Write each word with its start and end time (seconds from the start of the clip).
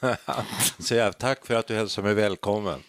jag, 0.90 1.18
tack 1.18 1.46
för 1.46 1.54
att 1.54 1.66
du 1.66 1.74
hälsar 1.74 2.02
mig 2.02 2.14
välkommen. 2.14 2.82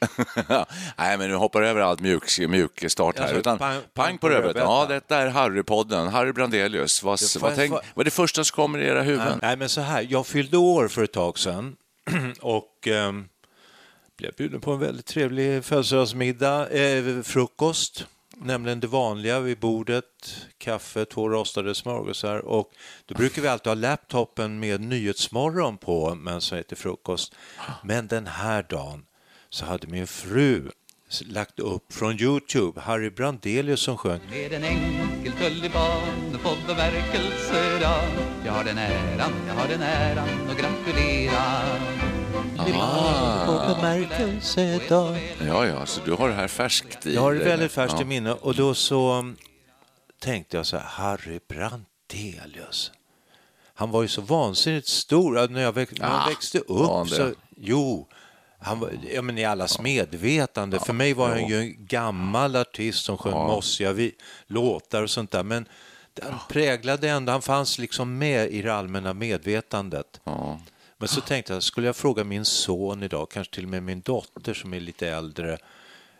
Nej, 0.97 1.17
men 1.17 1.29
nu 1.29 1.35
hoppar 1.35 1.61
över 1.61 1.81
allt 1.81 1.99
mjuk, 1.99 2.39
mjuk 2.39 2.91
start 2.91 3.17
här. 3.17 3.23
Alltså, 3.23 3.39
Utan, 3.39 3.59
pang- 3.59 3.81
pang, 3.93 4.17
på 4.17 4.29
rödbetan. 4.29 4.61
Ja, 4.61 4.85
detta 4.89 5.17
är 5.17 5.29
Harry-podden. 5.29 6.09
Harry 6.09 6.31
Brandelius. 6.31 7.03
Vad, 7.03 7.19
får 7.19 7.39
vad, 7.39 7.55
tänk, 7.55 7.71
vad 7.71 7.83
är 7.97 8.03
det 8.03 8.11
första 8.11 8.43
som 8.43 8.55
kommer 8.55 8.79
i 8.79 8.87
era 8.87 9.01
huvuden? 9.01 9.39
Nej, 9.41 9.57
men 9.57 9.69
så 9.69 9.81
här, 9.81 10.07
jag 10.09 10.27
fyllde 10.27 10.57
år 10.57 10.87
för 10.87 11.03
ett 11.03 11.13
tag 11.13 11.39
sedan 11.39 11.75
och 12.41 12.87
ehm, 12.87 13.27
blev 14.17 14.33
bjuden 14.37 14.61
på 14.61 14.71
en 14.71 14.79
väldigt 14.79 15.05
trevlig 15.05 15.65
födelsedagsmiddag, 15.65 16.69
eh, 16.69 17.21
frukost, 17.21 18.05
nämligen 18.43 18.79
det 18.79 18.87
vanliga 18.87 19.39
vid 19.39 19.59
bordet, 19.59 20.35
kaffe, 20.57 21.05
två 21.05 21.29
rostade 21.29 21.75
smörgåsar. 21.75 22.37
Och 22.37 22.71
då 23.05 23.15
brukar 23.15 23.41
vi 23.41 23.47
alltid 23.47 23.67
ha 23.67 23.73
laptopen 23.73 24.59
med 24.59 24.81
Nyhetsmorgon 24.81 25.77
på 25.77 26.15
men 26.15 26.41
som 26.41 26.57
äter 26.57 26.75
frukost. 26.75 27.35
Men 27.83 28.07
den 28.07 28.27
här 28.27 28.65
dagen 28.69 29.05
så 29.49 29.65
hade 29.65 29.87
min 29.87 30.07
fru 30.07 30.69
lagt 31.25 31.59
upp 31.59 31.93
från 31.93 32.21
Youtube 32.21 32.81
Harry 32.81 33.09
Brandelius 33.09 33.81
som 33.81 33.97
sjöng. 33.97 34.19
Med 34.29 34.53
en 34.53 34.63
enkel 34.63 35.31
tulipan 35.31 36.39
på 36.43 36.49
bemärkelsedag 36.67 38.09
Jag 38.45 38.51
har 38.51 38.63
den 38.63 38.77
äran, 38.77 39.31
jag 39.47 39.53
har 39.53 39.67
den 39.67 39.81
äran 39.81 40.49
att 40.49 40.57
gratulera 42.65 43.45
på 43.45 43.75
bemärkelsedag. 43.75 45.17
Ja, 45.47 45.65
ja, 45.67 45.85
så 45.85 46.01
du 46.05 46.13
har 46.13 46.27
det 46.29 46.33
här 46.35 46.47
färskt 46.47 47.05
i 47.05 47.15
Jag 47.15 47.21
har 47.21 47.31
det 47.33 47.39
dig. 47.39 47.47
väldigt 47.47 47.71
färskt 47.71 47.95
Ja. 47.97 48.01
i 48.01 48.05
minne 48.05 48.33
och 48.33 48.55
då 48.55 48.73
så 48.73 49.13
um, 49.13 49.37
tänkte 50.19 50.57
jag 50.57 50.65
så 50.65 50.77
här, 50.77 50.85
Harry 50.85 51.39
Brandelius. 51.49 52.91
Han 53.73 53.91
var 53.91 54.01
ju 54.01 54.07
så 54.07 54.21
vansinnigt 54.21 54.87
stor. 54.87 55.47
När 55.47 55.61
jag, 55.61 55.71
väx, 55.71 55.91
när 55.99 56.07
jag 56.09 56.21
Ah, 56.21 56.27
växte 56.29 56.59
upp 56.59 57.09
så, 57.09 57.31
jo, 57.57 58.07
han 58.59 58.79
var, 58.79 58.89
ja, 59.13 59.21
men 59.21 59.37
i 59.37 59.45
allas 59.45 59.81
medvetande. 59.81 60.79
För 60.79 60.93
mig 60.93 61.13
var 61.13 61.29
han 61.29 61.47
ju 61.47 61.59
en 61.59 61.85
gammal 61.85 62.55
artist 62.55 63.05
som 63.05 63.17
sjöng 63.17 63.33
mossiga 63.33 63.93
vi, 63.93 64.15
låtar 64.47 65.03
och 65.03 65.09
sånt 65.09 65.31
där. 65.31 65.43
Men 65.43 65.65
han 66.21 66.39
präglade 66.49 67.09
ändå, 67.09 67.31
han 67.31 67.41
fanns 67.41 67.77
liksom 67.79 68.17
med 68.17 68.51
i 68.51 68.61
det 68.61 68.73
allmänna 68.73 69.13
medvetandet. 69.13 70.21
Men 71.01 71.07
så 71.07 71.21
tänkte 71.21 71.53
jag, 71.53 71.63
skulle 71.63 71.87
jag 71.87 71.95
fråga 71.95 72.23
min 72.23 72.45
son 72.45 73.03
idag, 73.03 73.31
kanske 73.31 73.53
till 73.53 73.63
och 73.63 73.69
med 73.69 73.83
min 73.83 74.01
dotter 74.01 74.53
som 74.53 74.73
är 74.73 74.79
lite 74.79 75.09
äldre, 75.09 75.57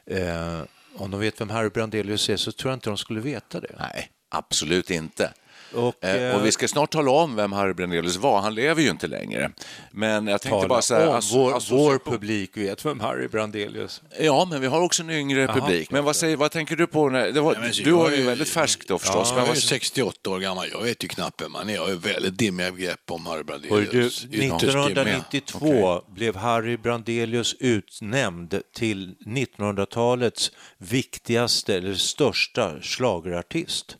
eh, 0.06 0.62
om 0.96 1.12
de 1.12 1.20
vet 1.20 1.42
vem 1.42 1.50
Harry 1.50 1.70
Brandelius 1.70 2.30
är 2.30 2.38
så 2.38 2.52
tror 2.52 2.72
jag 2.72 2.76
inte 2.76 2.90
de 2.90 2.98
skulle 2.98 3.20
veta 3.20 3.60
det. 3.60 3.76
Nej, 3.80 4.12
absolut 4.30 4.92
inte. 4.92 5.34
Och, 5.74 6.04
Eh, 6.06 6.36
och 6.36 6.46
vi 6.46 6.52
ska 6.52 6.68
snart 6.68 6.92
tala 6.92 7.12
om 7.12 7.36
vem 7.36 7.52
Harry 7.54 7.74
Brandelius 7.74 8.16
var. 8.18 8.42
Han 8.42 8.56
lever 8.56 8.82
ju 8.82 8.90
inte 8.90 9.08
längre. 9.08 9.52
Men 9.92 10.28
jag 10.28 10.42
tänkte 10.42 10.68
bara 10.68 10.82
så 10.82 10.96
här... 10.96 11.08
om, 11.08 11.16
asso- 11.16 11.34
vår, 11.36 11.52
association- 11.54 11.78
vår 11.78 12.12
publik 12.12 12.58
vet 12.58 12.86
vem 12.86 13.00
Harry 13.00 13.28
Brandelius 13.28 14.02
Ja, 14.20 14.48
men 14.52 14.62
vi 14.62 14.68
har 14.68 14.82
också 14.82 15.04
en 15.04 15.10
yngre 15.10 15.48
publik. 15.48 15.92
Men 15.92 16.04
vad, 16.04 16.16
säger, 16.16 16.38
vad 16.38 16.52
tänker 16.52 16.76
du 16.76 16.88
på? 16.88 17.10
När, 17.10 17.32
det 17.32 17.42
var, 17.42 17.56
Nej, 17.62 17.72
du 17.84 18.00
är 18.06 18.12
ju 18.18 18.24
väldigt 18.24 18.50
färskt 18.50 18.88
då 18.88 18.98
förstås. 19.00 19.28
Ja, 19.30 19.36
men 19.36 19.38
jag 19.38 19.44
är 19.46 19.48
vad, 19.56 19.58
68 19.64 20.30
år 20.30 20.40
gammal. 20.40 20.68
Jag 20.72 20.82
vet 20.84 21.04
ju 21.04 21.08
knappt 21.08 21.42
vem 21.42 21.52
man 21.52 21.70
är. 21.70 21.74
Jag 21.74 21.88
har 21.88 21.94
väldigt 21.94 22.38
dimmiga 22.38 22.72
begrepp 22.72 23.12
om 23.12 23.26
Harry 23.26 23.38
Hör 23.38 23.44
Brandelius. 23.44 23.88
du, 23.90 23.98
Ytterst 24.02 24.32
dimmiga. 24.32 24.56
1992 24.56 26.02
blev 26.16 26.36
Harry 26.36 26.78
Brandelius 26.78 27.56
utnämnd 27.60 28.62
till 28.76 29.16
1900-talets 29.26 30.52
viktigaste 30.78 31.76
eller 31.76 31.94
största 31.94 32.82
schlagerartist. 32.82 33.98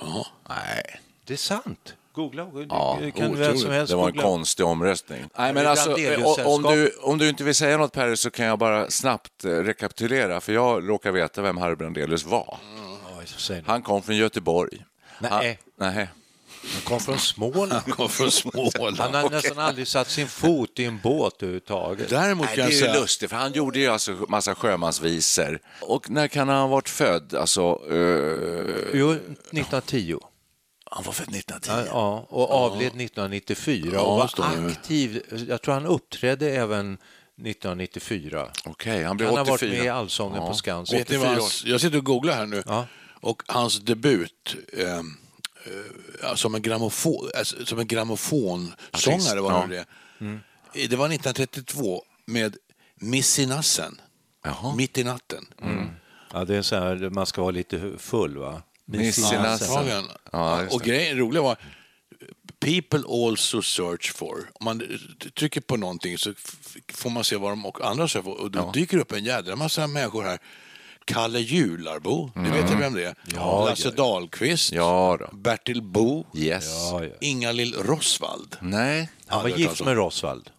Jaha. 0.00 0.24
nej. 0.48 1.00
Det 1.24 1.32
är 1.32 1.36
sant. 1.36 1.94
Googla. 2.14 2.44
Det 2.44 2.66
Ja, 2.68 2.98
kan 3.16 3.36
vem 3.36 3.56
som 3.58 3.70
helst 3.70 3.90
Det 3.90 3.96
var 3.96 4.06
en 4.06 4.10
googla. 4.12 4.22
konstig 4.22 4.66
omröstning. 4.66 5.24
Nej, 5.38 5.52
men 5.54 5.66
alltså, 5.66 5.98
eh, 5.98 6.46
om, 6.46 6.62
du, 6.62 6.90
om 7.02 7.18
du 7.18 7.28
inte 7.28 7.44
vill 7.44 7.54
säga 7.54 7.76
något 7.76 7.92
Perry 7.92 8.16
så 8.16 8.30
kan 8.30 8.46
jag 8.46 8.58
bara 8.58 8.90
snabbt 8.90 9.44
eh, 9.44 9.50
rekapitulera, 9.50 10.40
för 10.40 10.52
jag 10.52 10.88
råkar 10.88 11.12
veta 11.12 11.42
vem 11.42 11.56
Harry 11.56 11.74
Brandelius 11.76 12.24
var. 12.24 12.58
Ni. 13.50 13.62
Han 13.66 13.82
kom 13.82 14.02
från 14.02 14.16
Göteborg. 14.16 14.84
Nej. 15.18 15.58
Han, 15.78 15.94
nej. 15.94 16.08
Han 16.72 16.80
kom 16.84 17.00
från 17.00 17.18
Småland. 17.18 17.72
Han 17.72 17.92
kom 17.92 18.08
från 18.08 18.30
Småland. 18.30 18.98
Han 18.98 19.14
har 19.14 19.30
nästan 19.30 19.58
aldrig 19.58 19.88
satt 19.88 20.10
sin 20.10 20.28
fot 20.28 20.78
i 20.78 20.84
en 20.84 20.98
båt 21.02 21.42
överhuvudtaget. 21.42 22.08
Däremot 22.10 22.46
Nej, 22.46 22.56
kan 22.56 22.66
det 22.66 22.72
är 22.72 22.80
jag 22.80 22.88
säga... 22.90 23.00
lustigt, 23.00 23.30
för 23.30 23.36
han 23.36 23.52
gjorde 23.52 23.78
ju 23.78 23.86
alltså 23.86 24.10
massa 24.28 24.54
sjömansvisor. 24.54 25.60
Och 25.82 26.10
när 26.10 26.28
kan 26.28 26.48
han 26.48 26.58
ha 26.60 26.66
varit 26.66 26.88
född? 26.88 27.34
Alltså, 27.34 27.80
eh, 27.90 28.98
Jo, 28.98 29.10
1910. 29.12 30.18
han 30.90 31.04
var 31.04 31.12
född 31.12 31.34
1910. 31.34 31.70
Ja, 31.70 31.84
ja, 31.86 32.26
och 32.28 32.50
avled 32.50 32.86
1994 32.86 33.90
Ja, 33.92 34.00
och 34.00 34.18
var 34.18 34.66
aktiv. 34.70 35.22
Jag 35.48 35.62
tror 35.62 35.74
han 35.74 35.86
uppträdde 35.86 36.50
även 36.50 36.98
1994. 37.42 38.48
Okej, 38.64 39.02
han 39.04 39.16
blev 39.16 39.28
Han 39.28 39.36
har 39.38 39.44
84. 39.54 39.68
varit 39.68 39.78
med 39.78 39.86
i 39.86 39.88
Allsången 39.88 40.40
på 40.46 40.54
Skansen. 40.54 40.98
Vet 40.98 41.10
ni 41.10 41.16
vad 41.16 41.28
hans, 41.28 41.64
jag 41.64 41.80
sitter 41.80 41.98
och 41.98 42.04
googlar 42.04 42.34
här 42.34 42.46
nu. 42.46 42.62
Ja. 42.66 42.86
Och 43.20 43.42
hans 43.46 43.80
debut 43.80 44.56
eh, 44.72 45.02
som 46.34 46.54
en 46.54 46.62
grammofon, 46.62 47.30
alltså, 47.38 47.66
som 47.66 47.78
en 47.78 47.86
grammofonsångare 47.86 49.40
var 49.40 49.52
ja. 49.52 49.66
det 49.66 49.84
det. 50.72 50.86
Det 50.86 50.96
var 50.96 51.06
1932 51.06 52.04
med 52.24 52.56
Miss 52.94 53.38
i 53.38 53.46
nassen. 53.46 54.00
Jaha. 54.44 54.74
Mitt 54.74 54.98
i 54.98 55.04
natten. 55.04 55.46
Ja, 56.32 56.44
det 56.44 56.56
är 56.56 56.62
så 56.62 56.76
här, 56.76 57.10
man 57.10 57.26
ska 57.26 57.40
vara 57.40 57.50
lite 57.50 57.92
full 57.98 58.38
va? 58.38 58.62
Miss 58.84 59.18
i 59.18 59.22
Ja, 59.22 59.42
nassen. 59.42 59.68
Antagligen. 59.68 60.04
Ja, 60.32 60.66
och 60.70 60.80
det. 60.80 60.86
grejen 60.86 61.18
roliga 61.18 61.42
var 61.42 61.56
People 62.60 63.02
also 63.08 63.62
search 63.62 64.12
for. 64.12 64.50
Om 64.54 64.64
man 64.64 64.82
trycker 65.34 65.60
på 65.60 65.76
någonting 65.76 66.18
så 66.18 66.34
får 66.92 67.10
man 67.10 67.24
se 67.24 67.36
vad 67.36 67.52
de 67.52 67.72
andra 67.82 68.08
söker. 68.08 68.40
Och 68.40 68.50
då 68.50 68.70
dyker 68.72 68.98
upp 68.98 69.12
en 69.12 69.24
jädra 69.24 69.56
massa 69.56 69.86
människor 69.86 70.22
här. 70.22 70.38
Kalle 71.08 71.38
Jularbo, 71.40 72.30
ni 72.34 72.50
vet 72.50 72.70
vem 72.70 72.94
det 72.94 73.04
är? 73.04 73.14
Lasse 73.66 73.90
Dahlqvist, 73.90 74.72
Ja 74.72 75.16
då. 75.20 75.36
Bertil 75.36 75.82
Bo, 75.82 76.24
Yes. 76.34 76.64
Ja, 76.92 77.04
ja. 77.04 77.10
Inga-Lill 77.20 77.74
Rosvald. 77.74 78.56
Nej. 78.60 79.10
Han 79.26 79.42
var 79.42 79.48
gift 79.48 79.84
med 79.84 79.94
Rosvald. 79.96 80.50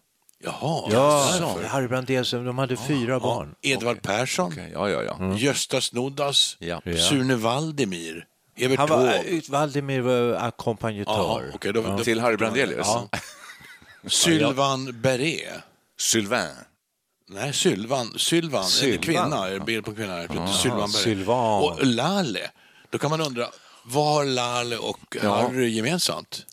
Jaha, 0.44 0.88
Ja, 0.92 1.28
därför. 1.40 1.64
Harry 1.68 1.88
Brandelius, 1.88 2.30
de 2.30 2.58
hade 2.58 2.76
fyra 2.76 3.20
barn. 3.20 3.54
Edvard 3.62 4.02
Persson, 4.02 4.52
Okej, 4.52 4.70
Ja, 4.74 4.88
ja, 4.90 5.02
ja. 5.02 5.34
Gösta 5.36 5.80
Snoddas, 5.80 6.56
Ja. 6.60 6.80
Sune 7.08 7.34
Valdemir, 7.36 8.26
Evert 8.56 8.78
Han 8.78 8.88
var, 8.88 8.96
Taube. 8.96 9.28
eh, 9.36 9.40
Valdemir 9.48 10.00
var 10.00 10.32
ackompanjatör. 10.34 11.50
okej, 11.54 11.72
då, 11.72 11.82
då, 11.82 11.98
Till 11.98 12.20
Harry 12.20 12.36
Brandelius? 12.36 12.86
Ja. 12.86 13.08
Sylvan 14.08 15.00
Beret. 15.00 15.62
Sylvain. 15.98 16.48
Nej, 17.32 17.52
Sylvan. 17.52 18.18
Sylvan, 18.18 18.64
Sylvan. 18.64 18.94
en 18.94 19.02
kvinna, 19.02 19.64
bild 19.64 19.84
på 19.84 19.94
kvinna. 19.94 20.14
här. 20.14 20.46
Sylvan. 20.52 20.88
Sylvan. 20.88 21.62
Och 21.62 21.86
Lale. 21.86 22.50
Då 22.90 22.98
kan 22.98 23.10
man 23.10 23.20
undra, 23.20 23.46
vad 23.82 24.06
har 24.06 24.24
Lale 24.24 24.76
och 24.76 25.16
Harry 25.22 25.68
gemensamt? 25.68 26.46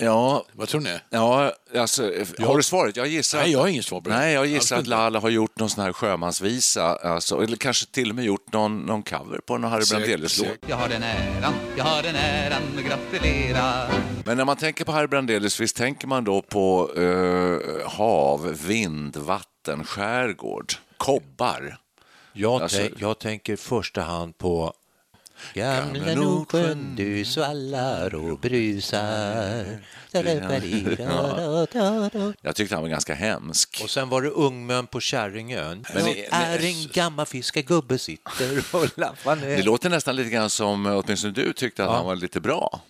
Ja, 0.00 0.44
Vad 0.52 0.68
tror 0.68 0.80
ni? 0.80 0.98
ja 1.10 1.52
alltså, 1.76 2.02
har 2.38 2.56
du 2.56 2.62
svaret? 2.62 2.96
Jag 2.96 3.06
gissar 3.06 3.38
Nej, 3.38 3.52
jag 3.52 3.58
har 3.58 3.68
inget 3.68 3.84
svar 3.84 4.00
på 4.00 4.10
det. 4.10 4.16
Nej, 4.16 4.34
jag 4.34 4.46
gissar 4.46 4.78
att. 4.78 4.86
Lalla 4.86 5.20
har 5.20 5.28
gjort 5.28 5.58
någon 5.58 5.70
sån 5.70 5.84
här 5.84 5.92
sjömansvisa, 5.92 6.96
alltså, 6.96 7.42
eller 7.42 7.56
kanske 7.56 7.86
till 7.86 8.10
och 8.10 8.16
med 8.16 8.24
gjort 8.24 8.52
någon, 8.52 8.78
någon 8.78 9.02
cover 9.02 9.40
på 9.46 9.58
någon 9.58 9.70
Harry 9.70 9.84
Brandelius-låt. 9.90 10.48
Jag 10.66 10.76
har 10.76 10.88
den 10.88 11.02
äran, 11.02 11.54
jag 11.76 11.84
har 11.84 12.02
den 12.02 12.16
äran 12.16 12.62
att 12.78 12.84
gratulera 12.84 13.88
Men 14.24 14.36
när 14.36 14.44
man 14.44 14.56
tänker 14.56 14.84
på 14.84 14.92
Harry 14.92 15.06
Brandelius, 15.06 15.60
visst 15.60 15.76
tänker 15.76 16.06
man 16.06 16.24
då 16.24 16.42
på 16.42 16.90
eh, 16.96 17.90
hav, 17.90 18.56
vind, 18.66 19.16
vatten, 19.16 19.57
skärgård, 19.84 20.72
kobbar? 20.96 21.76
Jag, 22.32 22.62
Alltså- 22.62 22.78
tänk, 22.78 22.92
jag 22.98 23.18
tänker 23.18 23.52
i 23.52 23.56
första 23.56 24.00
hand 24.02 24.38
på 24.38 24.72
Gamla 25.54 26.14
Nordsjön, 26.14 26.96
du 26.96 27.24
svallar 27.24 28.14
och 28.14 28.38
brusar. 28.38 29.78
Jag 32.42 32.56
tyckte 32.56 32.74
han 32.74 32.82
var 32.82 32.88
ganska 32.88 33.14
hemsk. 33.14 33.80
Och 33.84 33.90
sen 33.90 34.08
var 34.08 34.22
det 34.22 34.28
Ungmön 34.28 34.86
på 34.86 35.00
Kärringön. 35.00 35.84
Men 35.94 36.04
det- 36.04 36.26
är 36.26 36.64
en 36.64 36.88
gammal 36.92 37.26
fiskargubbe 37.26 37.98
sitter 37.98 38.64
och 38.72 38.98
lappar 38.98 39.36
ner. 39.36 39.56
Det 39.56 39.62
låter 39.62 39.90
nästan 39.90 40.16
lite 40.16 40.30
grann 40.30 40.50
som 40.50 40.86
åtminstone 40.86 41.32
du 41.32 41.52
tyckte 41.52 41.84
att 41.84 41.90
han 41.90 42.04
var 42.06 42.16
lite 42.16 42.40
bra. 42.40 42.80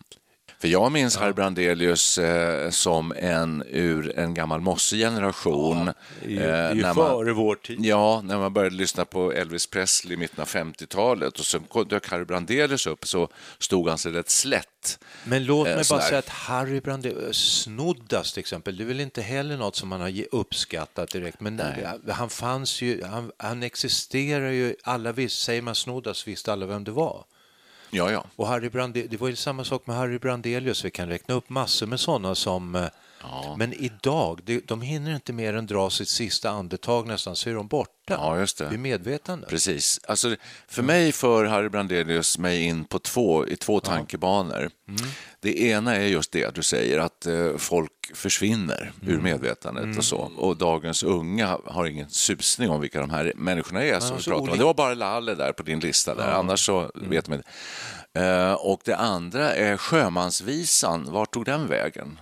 För 0.61 0.69
jag 0.69 0.93
minns 0.93 1.17
Harry 1.17 1.33
Brandelius 1.33 2.19
eh, 2.19 2.71
som 2.71 3.13
en 3.17 3.63
ur 3.71 4.19
en 4.19 4.35
gammal 4.35 4.61
mosse-generation. 4.61 5.89
Är 5.89 5.95
ju, 6.29 6.39
eh, 6.43 6.73
ju 6.75 6.83
när 6.83 6.95
man- 6.95 6.95
före 6.95 7.33
vår 7.33 7.55
tid. 7.55 7.79
Ja, 7.85 8.21
när 8.25 8.39
man 8.39 8.53
började 8.53 8.77
lyssna 8.77 9.05
på 9.05 9.33
Elvis 9.33 9.67
Presley 9.67 10.15
i 10.15 10.17
mitten 10.17 10.41
av 10.43 10.47
50-talet 10.49 11.39
och 11.39 11.45
så 11.45 11.85
dök 11.89 12.09
Harry 12.11 12.25
Brandelius 12.25 12.87
upp 12.87 13.07
så 13.07 13.29
stod 13.59 13.89
han 13.89 13.99
sig 13.99 14.13
rätt 14.13 14.31
slätt. 14.31 14.99
Men 15.25 15.45
låt 15.45 15.67
Eh, 15.69 15.71
mig 15.71 15.77
bara 15.77 15.85
sådär. 15.85 16.03
säga 16.03 16.19
att 16.19 16.29
Harry 16.29 16.81
Brandelius, 16.81 17.63
Snoddas 17.63 18.33
till 18.33 18.41
exempel, 18.41 18.77
det 18.77 18.83
är 18.85 18.87
väl 18.89 19.01
inte 19.01 19.23
heller 19.23 19.57
något 19.57 19.77
som 19.77 19.89
man 19.89 20.01
har 20.01 20.13
uppskattat 20.33 21.11
direkt, 21.11 21.41
men 21.41 21.63
han 22.09 22.31
fanns 22.31 22.83
ju, 22.83 23.05
han, 23.05 23.33
han 23.37 23.63
existerar 23.63 24.51
ju, 24.51 24.75
alla 24.83 25.13
visste, 25.13 25.45
säger 25.45 25.63
man 25.63 25.75
Snoddas 25.75 26.29
visste 26.29 26.53
alla 26.53 26.67
vem 26.67 26.85
det 26.85 26.91
var. 26.91 27.25
Ja, 27.91 28.13
ja. 28.13 28.25
Och 28.37 28.47
Harry 28.47 28.69
Brande, 28.69 29.03
det 29.03 29.21
var 29.21 29.29
ju 29.29 29.37
samma 29.37 29.65
sak 29.65 29.87
med 29.87 29.97
Harry 29.97 30.19
Brandelius, 30.19 30.85
vi 30.85 30.91
kan 30.91 31.09
räkna 31.09 31.35
upp 31.35 31.49
massor 31.49 31.87
med 31.87 32.01
sådana 32.01 32.35
som 32.35 32.75
eh, 32.75 32.85
eh, 33.23 33.57
Men 33.57 33.73
idag, 33.73 34.61
de, 34.65 34.83
hinner 34.83 35.15
inte 35.15 35.33
mer 35.33 35.55
än 35.55 35.67
dra 35.67 35.91
sitt 35.91 36.09
sista 36.09 36.51
andetag 36.51 37.07
nästan, 37.07 37.37
så 37.37 37.51
är 37.51 37.55
de 37.55 37.69
borta. 37.69 37.93
Ja, 38.07 38.39
just 38.39 38.59
det. 38.59 38.69
Vid 38.69 38.81
medvetande. 38.81 39.47
Precis. 39.47 40.01
Alltså, 40.09 40.37
för 40.69 40.83
mig 40.83 41.13
för 41.13 41.45
Harry 41.45 41.69
Brandelius 41.69 42.39
mig 42.39 42.63
in 42.63 42.85
på 42.85 42.99
två, 42.99 43.47
i 43.47 43.57
två 43.57 43.81
tankebanor. 43.81 44.71
Det 45.41 45.61
ena 45.61 45.97
är 45.97 46.07
just 46.07 46.33
det 46.33 46.55
du 46.55 46.63
säger, 46.63 46.99
att 46.99 47.27
eh, 47.27 47.57
folk 47.57 47.93
försvinner 48.15 48.93
ur 49.03 49.21
medvetandet 49.21 49.99
och 49.99 50.05
så. 50.05 50.31
Och 50.37 50.57
dagens 50.57 51.03
unga 51.03 51.59
har 51.65 51.87
ingen 51.87 52.11
susning 52.11 52.71
om 52.71 52.81
vilka 52.81 53.01
de 53.01 53.11
här 53.11 53.33
människorna 53.37 53.85
är 53.85 54.01
som 54.01 54.17
vi 54.17 54.23
så 54.23 54.31
pratar 54.31 54.53
om. 54.53 54.59
Det 54.59 54.65
var 54.65 54.75
bara 54.75 54.95
Lalle 54.95 55.35
där 55.35 55.53
på 55.53 55.63
din 55.63 55.81
lista, 55.81 56.15
där. 56.15 56.29
annars 56.29 56.67
så 56.67 56.91
vet 56.95 57.29
man 57.29 57.39
inte. 57.39 57.51
Eh, 58.15 58.53
och 58.53 58.81
det 58.85 58.97
andra 58.97 59.55
är 59.55 59.77
sjömansvisan, 59.77 61.13
vart 61.13 61.33
tog 61.33 61.45
den 61.45 61.69
vägen? 61.69 62.19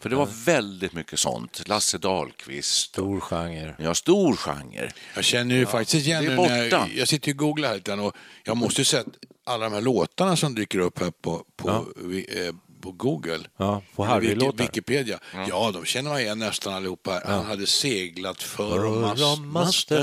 För 0.00 0.08
det 0.08 0.16
var 0.16 0.28
väldigt 0.44 0.92
mycket 0.92 1.18
sånt. 1.18 1.68
Lasse 1.68 1.98
Dahlqvist. 1.98 2.70
Stor 2.74 3.20
genre. 3.20 3.74
Ja, 3.78 3.94
stor 3.94 4.36
genre. 4.36 4.90
Jag 5.14 5.24
känner 5.24 5.54
ju 5.54 5.66
faktiskt 5.66 6.06
igen 6.06 6.24
det 6.24 6.32
är 6.32 6.36
nu 6.36 6.42
när 6.42 6.64
borta. 6.70 6.88
jag, 6.88 6.96
jag 6.96 7.08
sitter 7.08 7.30
och 7.30 7.36
googlar 7.36 7.68
här 7.68 7.74
lite 7.74 7.92
och 7.92 8.16
jag 8.44 8.56
måste 8.56 8.80
ju 8.80 8.84
säga 8.84 9.00
att 9.02 9.06
alla 9.46 9.64
de 9.64 9.72
här 9.74 9.80
låtarna 9.80 10.36
som 10.36 10.54
dyker 10.54 10.78
upp 10.78 10.98
här 11.00 11.10
på, 11.10 11.44
på, 11.56 11.86
vi- 11.96 12.46
eh, 12.46 12.54
på 12.80 12.92
Google. 12.92 13.40
Ja, 13.56 13.82
på 13.96 14.04
Harry-låtar. 14.04 14.58
Wiki- 14.64 14.66
Wikipedia. 14.68 15.18
Ja, 15.48 15.70
de 15.74 15.84
känner 15.84 16.10
man 16.10 16.20
igen 16.20 16.38
nästan 16.38 16.74
allihopa. 16.74 17.22
Han 17.26 17.44
hade 17.46 17.66
seglat 17.66 18.42
för 18.42 18.70
För 18.70 18.84
om 18.84 19.00
masten. 19.00 19.48
masten. 19.48 20.02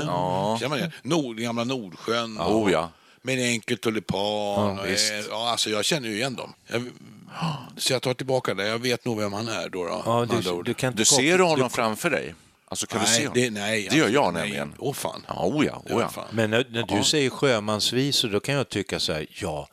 Känner 0.58 0.68
man 0.68 0.78
igen? 0.78 0.92
Nord, 1.02 1.38
gamla 1.38 1.64
Nordsjön. 1.64 2.38
Oh, 2.40 2.72
ja. 2.72 2.90
Med 3.22 3.38
en 3.38 3.44
enkel 3.44 3.78
tulipan. 3.78 4.76
Ja, 4.76 4.82
visst. 4.86 5.12
ja, 5.30 5.50
alltså 5.50 5.70
jag 5.70 5.84
känner 5.84 6.08
ju 6.08 6.14
igen 6.14 6.34
dem. 6.36 6.52
Jag, 6.66 6.86
så 7.76 7.92
jag 7.92 8.02
tar 8.02 8.14
tillbaka 8.14 8.54
det. 8.54 8.66
Jag 8.66 8.78
vet 8.78 9.04
nog 9.04 9.18
vem 9.18 9.32
han 9.32 9.48
är 9.48 9.68
då. 9.68 9.84
då 9.84 10.02
Ja, 10.04 10.26
du, 10.42 10.62
du 10.62 10.74
kan 10.74 10.94
Du 10.94 11.04
ser 11.04 11.38
du 11.38 11.44
honom 11.44 11.70
framför 11.70 12.10
dig? 12.10 12.34
Alltså, 12.68 12.86
kan 12.86 13.00
du 13.00 13.06
se 13.06 13.12
nej, 13.12 13.26
honom? 13.26 13.42
det, 13.42 13.50
nej, 13.50 13.88
det 13.90 13.96
gör 13.96 14.08
jag 14.08 14.24
absolut, 14.24 14.34
nej. 14.34 14.42
nämligen. 14.42 14.74
Åh 14.78 14.94
fan. 14.94 15.24
Ja, 15.28 15.46
oh 15.46 15.66
ja, 15.66 15.82
oh 15.90 16.00
ja. 16.00 16.08
fan. 16.08 16.28
Men 16.30 16.50
när, 16.50 16.66
när 16.70 16.82
du 16.82 17.04
säger 17.04 17.30
sjömansvisor, 17.30 18.28
då 18.28 18.40
kan 18.40 18.54
jag 18.54 18.68
tycka 18.68 19.00
så 19.00 19.12
här, 19.12 19.26
ja, 19.30 19.68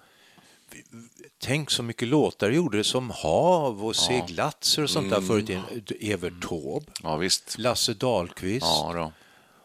tänk 1.41 1.71
så 1.71 1.83
mycket 1.83 2.07
låtar 2.07 2.49
gjorde 2.51 2.83
som 2.83 3.09
hav 3.09 3.85
och 3.85 3.95
seglatser 3.95 4.83
och 4.83 4.89
sånt 4.89 5.09
där 5.09 5.17
Mm. 5.17 5.27
förut. 5.27 5.91
Evert 6.01 6.41
Taube, 6.41 6.85
ja 7.03 7.17
visst. 7.17 7.57
Lasse 7.57 7.94
Dahlqvist. 7.94 8.65
Ja, 8.65 8.91
då. 8.95 9.11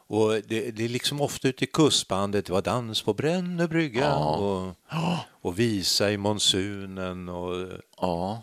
Och 0.06 0.32
det, 0.32 0.70
det 0.70 0.84
är 0.84 0.88
liksom 0.88 1.20
ofta 1.20 1.48
ute 1.48 1.64
i 1.64 1.66
kustbandet, 1.66 2.46
det 2.46 2.52
var 2.52 2.62
dans 2.62 3.02
på 3.02 3.14
Brännö 3.14 3.66
brygga 3.66 4.14
och, 4.14 4.76
och 5.42 5.58
visa 5.58 6.10
i 6.10 6.16
monsunen 6.16 7.28
och 7.28 7.68
ja. 8.00 8.42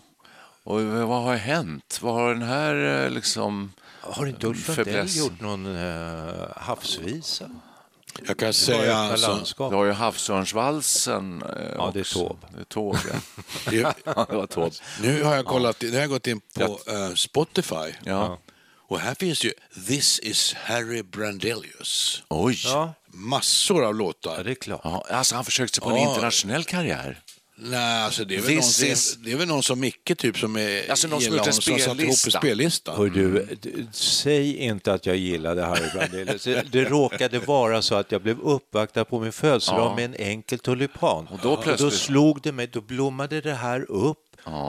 Och 0.63 0.81
vad 0.81 1.23
har 1.23 1.35
hänt? 1.35 1.99
Vad 2.01 2.13
har 2.13 2.33
den 2.33 2.41
här 2.41 3.05
eh, 3.05 3.09
liksom... 3.09 3.73
har 4.01 4.25
inte 4.25 4.47
Ulf 4.47 4.77
Lundell 4.77 5.17
gjort 5.17 5.41
någon 5.41 5.65
uh, 5.65 6.47
havsvisa? 6.55 7.49
Jag 8.27 8.27
kan 8.27 8.37
Det 8.37 8.45
var 8.45 8.51
säga 8.51 8.97
alltså, 8.97 9.27
landskap. 9.27 9.71
Du 9.71 9.75
har 9.75 9.85
ju 9.85 9.91
Havsörnsvalsen 9.91 11.41
eh, 11.41 11.73
Ja, 11.75 11.91
det 11.93 11.99
är. 11.99 12.13
Taube. 12.13 12.47
Det 12.53 12.59
är 12.59 12.63
Taube, 12.63 12.99
ja. 13.11 13.41
det, 13.71 13.77
ja. 14.05 14.25
det 14.29 14.35
var 14.35 14.47
Taube. 14.47 14.75
nu 15.01 15.23
har 15.23 15.35
jag 15.35 15.45
kollat, 15.45 15.81
nu 15.81 15.91
har 15.91 15.99
jag 15.99 16.09
gått 16.09 16.27
in 16.27 16.41
på 16.53 16.79
eh, 16.87 17.13
Spotify. 17.15 17.93
Ja. 18.03 18.37
Och 18.89 18.99
här 18.99 19.15
finns 19.15 19.43
ju 19.45 19.51
This 19.87 20.19
is 20.19 20.53
Harry 20.53 21.03
Brandelius. 21.03 22.23
Oj! 22.27 22.61
Ja, 22.63 22.93
Massor 23.07 23.85
av 23.85 23.95
låtar. 23.95 24.37
ja, 24.37 24.43
det 24.43 24.51
är 24.51 24.55
klart. 24.55 24.81
Ja, 24.83 25.05
alltså 25.09 25.35
han 25.35 25.45
försökte 25.45 25.75
sig 25.75 25.83
på 25.83 25.89
en 25.89 25.95
Ja. 25.95 26.09
internationell 26.09 26.63
karriär. 26.63 27.19
Nej, 27.61 28.03
alltså 28.03 28.25
det 28.25 28.35
är, 28.35 28.41
väl 28.41 28.47
This 28.57 28.81
någon, 28.81 28.91
is- 28.91 29.15
det 29.15 29.31
är 29.31 29.35
väl 29.37 29.47
någon 29.47 29.63
som 29.63 29.79
Micke 29.79 30.11
typ 30.17 30.37
som 30.37 30.55
är 30.57 30.89
Alltså 30.91 31.07
någon 31.07 31.21
som 31.21 31.31
honom, 31.39 31.53
som 31.53 31.79
satt 31.79 31.99
ihop 31.99 32.09
en 32.25 32.31
spellista. 32.31 32.91
Hör 32.95 33.09
du, 33.09 33.47
säg 33.91 34.57
inte 34.57 34.93
att 34.93 35.05
jag 35.05 35.15
gillade 35.17 35.63
Harry 35.65 35.89
Brandelius. 35.93 36.43
Det, 36.71 36.83
råkade 36.83 37.39
vara 37.39 37.81
så 37.81 37.95
att 37.95 38.11
jag 38.11 38.21
blev 38.21 38.39
uppvaktad 38.39 39.05
på 39.05 39.19
min 39.19 39.31
födelsedag 39.31 39.79
Ja. 39.91 39.95
med 39.95 40.05
en 40.05 40.15
enkel 40.15 40.59
tulipan. 40.59 41.27
Och 41.27 41.39
då 41.43 41.57
plötsligt- 41.57 41.93
slog 41.93 42.41
det 42.41 42.51
mig, 42.51 42.67
då 42.67 42.81
blommade 42.81 43.41
det 43.41 43.53
här 43.53 43.91
upp 43.91 44.17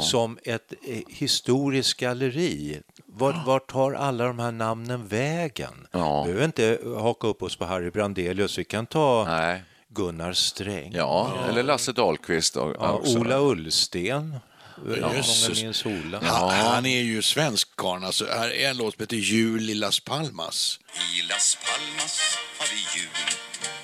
som 0.02 0.38
ett 0.44 0.72
eh, 0.88 0.99
historiskt 1.08 1.96
galleri. 2.00 2.78
Vart, 3.12 3.47
vart 3.47 3.71
tar 3.71 3.93
alla 3.93 4.25
de 4.25 4.39
här 4.39 4.53
namnen 4.53 5.09
vägen? 5.09 5.87
Ja. 5.93 6.23
Vi 6.23 6.27
behöver 6.33 6.45
inte 6.45 6.79
haka 7.03 7.27
upp 7.27 7.43
oss 7.43 7.56
på 7.56 7.65
Harry 7.65 7.91
Brandelius, 7.91 8.58
vi 8.58 8.65
kan 8.65 8.87
ta 8.87 9.25
Nej. 9.29 9.63
Gunnar 9.89 10.32
Sträng. 10.32 10.93
Ja, 10.93 11.32
eller 11.49 11.63
Lasse 11.63 11.93
Dahlqvist 11.93 12.55
då, 12.55 12.75
Ja, 12.81 12.93
också. 12.93 13.19
Ola 13.19 13.39
Ullsten. 13.39 14.39
Ja, 15.01 15.11
minns 15.55 15.87
Ola. 15.87 16.20
Han, 16.23 16.51
han 16.51 16.87
är 16.87 17.01
ju 17.01 17.23
svensk 17.23 17.77
karln. 17.77 18.05
Alltså, 18.05 18.27
här 18.27 18.51
är 18.51 18.70
en 18.70 18.77
låt 18.77 18.94
som 18.94 19.03
heter 19.03 19.17
Jul 19.17 19.70
i 19.70 19.75
Las 19.75 20.01
Palmas. 20.01 20.81
I 21.17 21.23
Las 21.29 21.58
Palmas 21.67 22.20
har 22.58 22.67
vi 22.67 23.01
jul 23.01 23.29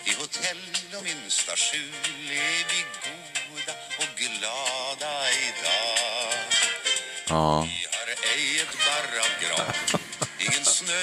I 0.05 0.21
hotell 0.21 0.97
och 0.99 1.05
minsta 1.05 1.53
skjul 1.57 2.31
är 2.31 2.65
vi 2.71 2.81
goda 3.07 3.73
och 3.99 4.19
glada 4.19 5.12
idag 5.47 6.07
Ja. 7.29 7.69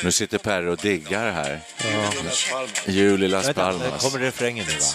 Nu 0.04 0.12
sitter 0.12 0.38
Per 0.38 0.66
och 0.68 0.78
diggar 0.78 1.32
här. 1.32 1.60
Palmas 1.78 2.48
Jul 2.88 3.24
i 3.24 3.28
Las 3.28 3.48
Vänta, 3.48 3.62
Palmas. 3.62 4.04
kommer 4.04 4.20
refrängen 4.20 4.66
nu 4.68 4.74
va? 4.74 4.86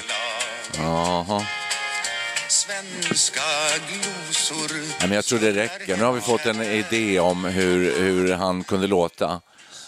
Jaha. 0.78 1.46
Svenska 2.48 3.40
men 5.00 5.12
jag 5.12 5.24
tror 5.24 5.38
det 5.38 5.52
räcker. 5.52 5.96
Nu 5.96 6.04
har 6.04 6.12
vi 6.12 6.20
fått 6.20 6.46
en 6.46 6.62
idé 6.62 7.20
om 7.20 7.44
hur, 7.44 8.00
hur 8.00 8.32
han 8.32 8.64
kunde 8.64 8.86
låta. 8.86 9.40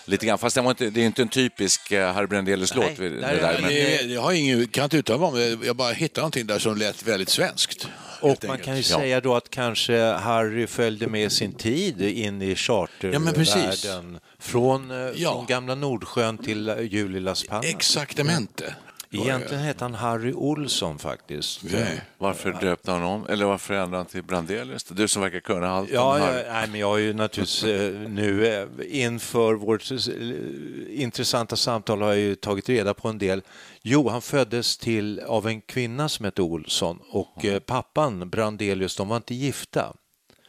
Lite 0.04 0.26
grann, 0.26 0.38
fast 0.38 0.54
det, 0.54 0.62
var 0.62 0.70
inte, 0.70 0.90
det 0.90 1.00
är 1.00 1.06
inte 1.06 1.22
en 1.22 1.28
typisk 1.28 1.92
eh, 1.92 2.12
Harry 2.12 2.26
Brandelius-låt. 2.26 2.96
Det 2.96 3.08
där, 3.08 3.42
nej, 3.42 3.58
men, 3.60 3.70
Det, 3.70 4.02
det 4.02 4.16
har 4.16 4.32
jag 4.32 4.40
ingen, 4.40 4.66
kan 4.68 4.84
inte 4.84 4.96
uttala 4.96 5.30
mig 5.30 5.54
om. 5.54 5.62
Jag 5.64 5.76
bara 5.76 5.92
hittade 5.92 6.20
någonting 6.20 6.46
där 6.46 6.58
som 6.58 6.76
lät 6.76 7.02
väldigt 7.02 7.28
svenskt. 7.28 7.88
Och 8.20 8.44
man 8.46 8.58
kan 8.58 8.76
ju 8.76 8.82
Ja. 8.90 8.98
säga 8.98 9.20
då 9.20 9.34
att 9.34 9.50
kanske 9.50 10.02
Harry 10.02 10.66
följde 10.66 11.06
med 11.06 11.32
sin 11.32 11.52
tid 11.52 12.00
in 12.02 12.42
i 12.42 12.48
Ja, 12.50 12.54
chartervärlden. 12.56 14.18
Från, 14.38 14.90
eh, 14.90 14.96
Ja. 15.14 15.32
från 15.32 15.46
gamla 15.46 15.74
Nordsjön 15.74 16.38
till 16.38 16.68
eh, 16.68 16.80
jul 16.80 17.16
i 17.16 17.20
Las 17.20 17.44
Palmas. 17.46 17.66
Exaktamente. 17.66 18.74
Egentligen 19.12 19.62
hette 19.62 19.84
han 19.84 19.94
Harry 19.94 20.32
Olsson 20.32 20.98
faktiskt. 20.98 21.62
Nej. 21.62 22.02
varför 22.18 22.52
döpte 22.52 22.90
han 22.90 23.02
om? 23.02 23.26
Eller 23.26 23.44
varför 23.44 23.74
ändrade 23.74 23.96
han 23.96 24.06
till 24.06 24.22
Brandelius? 24.22 24.84
Du 24.84 25.08
som 25.08 25.22
verkar 25.22 25.40
kunna 25.40 25.68
allt 25.70 25.90
Ja, 25.90 26.14
om 26.14 26.20
Harry. 26.20 26.42
nej, 26.48 26.68
men 26.70 26.80
jag 26.80 26.86
har 26.88 26.98
ju 26.98 27.12
naturligtvis 27.12 27.64
eh, 27.64 27.92
nu 28.08 28.46
eh, 28.46 28.66
inför 29.04 29.54
vårt 29.54 29.90
eh, 29.90 31.02
intressanta 31.02 31.56
samtal 31.56 32.02
har 32.02 32.08
jag 32.08 32.18
ju 32.18 32.34
tagit 32.34 32.68
reda 32.68 32.94
på 32.94 33.08
en 33.08 33.18
del. 33.18 33.42
Jo, 33.82 34.08
han 34.08 34.22
föddes 34.22 34.78
till 34.78 35.20
av 35.20 35.46
en 35.46 35.60
kvinna 35.60 36.08
som 36.08 36.24
hette 36.24 36.42
Olsson 36.42 36.98
och 37.10 37.44
eh, 37.44 37.58
pappan 37.58 38.30
Brandelius, 38.30 38.96
de 38.96 39.08
var 39.08 39.16
inte 39.16 39.34
gifta. 39.34 39.92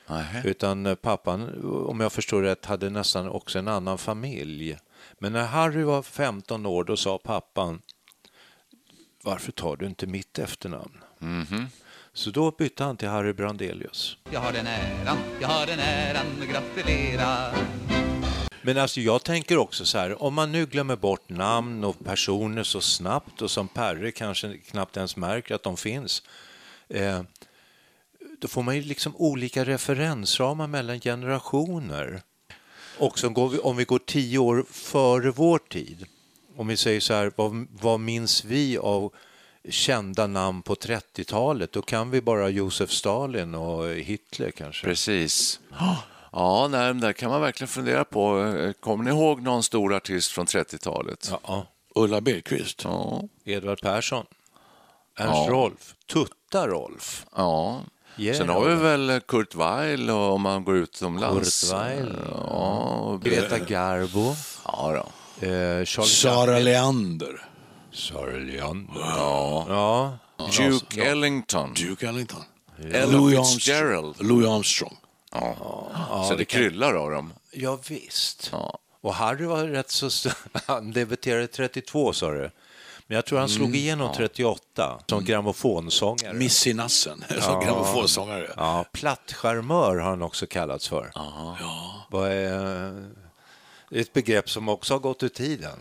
Nähä. 0.08 0.42
Utan 0.46 0.86
eh, 0.86 0.96
pappan, 0.96 1.64
om 1.88 2.00
jag 2.00 2.12
förstår 2.12 2.42
rätt, 2.42 2.66
hade 2.66 2.90
nästan 2.90 3.30
också 3.30 3.60
en 3.60 3.68
annan 3.68 3.98
familj. 3.98 4.78
Men 5.20 5.34
när 5.34 5.46
Harry 5.46 5.84
var 5.84 6.02
15 6.02 6.66
år 6.66 6.84
då 6.84 6.98
sa 6.98 7.18
pappan 7.18 7.82
varför 9.24 9.52
tar 9.52 9.76
du 9.76 9.86
inte 9.86 10.08
mitt 10.08 10.40
efternamn? 10.40 10.98
Så 12.14 12.30
då 12.32 12.52
bytte 12.52 12.84
han 12.84 12.98
till 12.98 13.08
Harry 13.08 13.34
Brandelius. 13.34 14.18
Jag 14.32 14.40
har 14.40 14.54
den 14.54 14.68
äran, 14.68 15.18
jag 15.42 15.48
har 15.48 15.66
den 15.66 15.80
äran 15.80 16.26
att 16.42 16.48
gratulera 16.50 17.52
Men 18.62 18.78
alltså 18.78 19.02
jag 19.02 19.24
tänker 19.24 19.58
också 19.58 19.86
så 19.86 19.98
här, 19.98 20.24
om 20.24 20.34
man 20.34 20.52
nu 20.52 20.66
glömmer 20.66 20.96
bort 20.96 21.30
namn 21.30 21.84
och 21.84 22.06
personer 22.06 22.64
så 22.64 22.82
snabbt 22.82 23.42
och 23.42 23.52
som 23.52 23.68
Perre 23.68 24.12
kanske 24.12 24.58
knappt 24.58 24.98
ens 24.98 25.16
märker 25.16 25.56
att 25.56 25.64
de 25.64 25.78
finns, 25.78 26.24
eh, 26.90 27.22
då 28.40 28.48
får 28.48 28.64
man 28.64 28.76
ju 28.76 28.82
liksom 28.82 29.16
olika 29.16 29.66
referensramar 29.66 30.68
mellan 30.68 31.00
generationer. 31.00 32.22
Och 33.00 33.20
så 33.20 33.30
går 33.30 33.50
vi, 33.50 33.60
om 33.60 33.78
vi 33.78 33.84
går 33.84 34.00
tio 34.00 34.38
år 34.38 34.66
före 34.70 35.32
vår 35.32 35.60
tid, 35.60 36.06
om 36.62 36.68
vi 36.68 36.78
säger 36.78 37.00
så 37.00 37.14
här, 37.14 37.32
vad, 37.36 37.68
vad 37.82 38.00
minns 38.00 38.44
vi 38.46 38.78
av 38.78 39.14
kända 39.70 40.28
namn 40.28 40.62
på 40.62 40.76
30-talet? 40.76 41.72
Då 41.72 41.82
kan 41.82 42.12
vi 42.12 42.22
bara 42.22 42.50
Josef 42.50 42.92
Stalin 42.92 43.56
och 43.56 43.88
Hitler 43.90 44.52
kanske. 44.52 44.88
Precis. 44.88 45.60
Ja, 46.32 46.68
nej, 46.72 46.94
där 46.94 47.14
kan 47.14 47.30
man 47.32 47.42
verkligen 47.42 47.68
fundera 47.68 48.04
på. 48.04 48.54
Kommer 48.80 49.04
ni 49.04 49.10
ihåg 49.10 49.42
någon 49.42 49.64
stor 49.64 49.94
artist 49.96 50.32
från 50.32 50.46
30-talet? 50.46 51.28
Ja, 51.32 51.40
ja. 51.48 51.66
Ulla 51.96 52.22
Bergqvist. 52.22 52.84
Ja. 52.84 53.22
Edvard 53.46 53.82
Persson, 53.82 54.26
Ernst 55.18 55.34
Ja. 55.36 55.48
Rolf, 55.50 55.96
Tutta-Rolf. 56.14 57.26
ja. 57.36 57.82
Yeah. 58.18 58.38
Sen 58.38 58.50
har 58.50 58.66
vi 58.70 58.76
väl 58.76 59.22
Kurt 59.28 59.56
Weill 59.56 60.10
och 60.10 60.34
om 60.34 60.42
man 60.42 60.64
går 60.64 60.76
utomlands. 60.78 61.72
Kurt 61.72 61.80
Weill. 61.80 62.18
Ja, 62.32 63.20
Greta 63.24 63.60
Garbo, 63.60 64.36
ja 64.66 64.92
då. 64.96 65.06
Eh, 65.44 65.86
Charlie 65.86 66.10
Sara. 66.10 66.60
Leander. 66.60 67.46
Sara 67.92 68.38
Leander. 68.38 69.00
Ja. 69.00 69.66
Ja. 69.70 70.18
Duke 70.58 71.04
Ellington. 71.04 71.74
Duke 71.74 72.08
Ellington. 72.08 72.42
Ella 72.94 73.06
Louis 73.18 73.54
Fitzgerald. 73.54 74.06
Armstrong. 74.06 74.28
Louis 74.30 74.48
Armstrong. 74.48 74.98
Så 76.30 76.36
det 76.38 76.46
kryllar 76.46 76.94
av 76.94 77.12
dem. 77.12 77.34
ja, 77.52 77.80
visst. 77.88 78.50
Ja. 78.52 78.78
Och 79.02 79.14
Harry 79.14 79.46
var 79.46 79.64
rätt 79.64 79.90
så... 79.92 80.30
Han 80.66 80.92
debuterade 80.92 81.48
32, 81.48 82.14
sa 82.14 82.32
du. 82.32 82.52
Men 83.08 83.16
jag 83.16 83.26
tror 83.26 83.40
han 83.40 83.50
slog 83.50 83.76
igenom 83.76 84.14
38 84.14 85.00
som 85.08 85.26
grammofonsångare. 85.26 86.34
Missy 86.34 86.74
Nassen 86.74 87.24
som 87.42 87.62
grammofonsångare. 87.62 88.54
Ja, 88.58 88.86
plattcharmör 88.92 89.98
har 89.98 90.10
han 90.10 90.22
också 90.22 90.48
kallats 90.48 90.88
för. 90.88 91.12
Vad 92.10 92.32
är... 92.32 92.34
Det 92.34 92.38
är 92.38 93.21
ett 93.92 94.14
begrepp 94.14 94.50
som 94.50 94.70
också 94.70 94.94
har 94.94 95.00
gått 95.00 95.24
ur 95.24 95.30
tiden. 95.30 95.80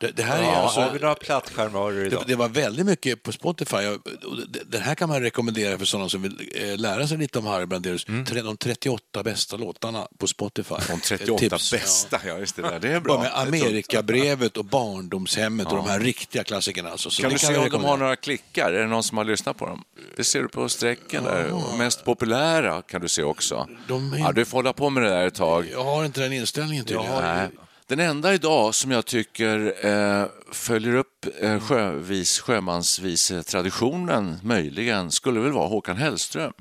Det, 0.00 0.10
det 0.16 0.22
här 0.22 0.38
är 0.38 0.42
Ja, 0.42 0.56
alltså, 0.56 0.80
har 0.80 0.90
vi 0.92 0.98
några 0.98 1.14
plattcharmörer 1.14 2.06
idag? 2.06 2.20
det, 2.26 2.32
det 2.32 2.36
var 2.36 2.48
väldigt 2.48 2.86
mycket 2.86 3.22
på 3.22 3.32
Spotify. 3.32 3.76
Jag- 3.76 4.00
det- 4.48 4.64
Den 4.66 4.82
här 4.82 4.94
kan 4.94 5.08
man 5.08 5.20
rekommendera 5.22 5.78
för 5.78 5.84
sådana 5.84 6.08
som 6.08 6.22
vill 6.22 6.50
eh, 6.54 6.76
lära 6.78 7.06
sig 7.08 7.18
lite 7.18 7.38
om 7.38 7.46
Harry 7.46 7.66
Brandelius. 7.66 8.04
Tre- 8.04 8.42
De 8.42 8.56
38 8.56 9.22
bästa 9.22 9.56
låtarna 9.56 10.06
på 10.18 10.26
Spotify. 10.26 10.74
De 10.88 11.00
38 11.00 11.38
Tips, 11.38 11.72
ja. 11.72 11.78
bästa, 11.78 12.20
ja 12.26 12.38
just 12.38 12.56
det 12.56 12.62
där. 12.62 12.78
Det 12.80 12.88
är 12.92 13.00
bra. 13.00 13.20
Med 13.22 13.30
Amerikabrevet 13.34 14.56
och 14.56 14.64
Barndomshemmet 14.64 15.66
och 15.66 15.76
de 15.76 15.86
här 15.88 16.00
riktiga 16.00 16.44
klassikerna. 16.44 16.90
Alltså. 16.90 17.10
Så 17.10 17.22
Kan 17.22 17.30
det 17.30 17.34
du 17.34 17.38
se 17.38 17.52
jag 17.52 17.62
om 17.62 17.70
de 17.70 17.84
har 17.84 17.96
några 17.96 18.16
klickar? 18.16 18.72
Är 18.72 18.80
det 18.80 18.86
någon 18.86 19.02
som 19.02 19.18
har 19.18 19.24
lyssnat 19.24 19.56
på 19.58 19.66
dem? 19.66 19.84
Det 20.16 20.24
ser 20.24 20.42
du 20.42 20.48
på 20.48 20.68
strecken 20.68 21.24
där. 21.24 21.52
Och 21.52 21.78
Mest 21.78 22.04
populära 22.04 22.82
kan 22.82 23.00
du 23.00 23.08
se 23.08 23.22
också. 23.22 23.68
De 23.88 24.12
är- 24.12 24.18
Ja, 24.18 24.32
du 24.32 24.44
får 24.44 24.58
hålla 24.58 24.72
på 24.72 24.90
med 24.90 25.02
det 25.02 25.08
där 25.08 25.26
ett 25.26 25.34
tag. 25.34 25.68
Jag 25.72 25.84
har 25.84 26.04
inte 26.04 26.20
den 26.20 26.32
inställningen 26.32 26.84
tydligen. 26.84 27.22
Nej. 27.22 27.48
Den 27.90 28.00
enda 28.00 28.34
idag 28.34 28.74
som 28.74 28.90
jag 28.90 29.06
tycker 29.06 29.86
eh, 29.86 30.24
följer 30.52 30.94
upp 30.94 31.26
eh, 31.40 31.60
sjövis, 31.60 32.40
sjömansvis-traditionen 32.40 34.38
möjligen 34.42 35.10
skulle 35.10 35.40
väl 35.40 35.52
vara 35.52 35.68
Håkan 35.68 35.96
Hellström. 35.96 36.52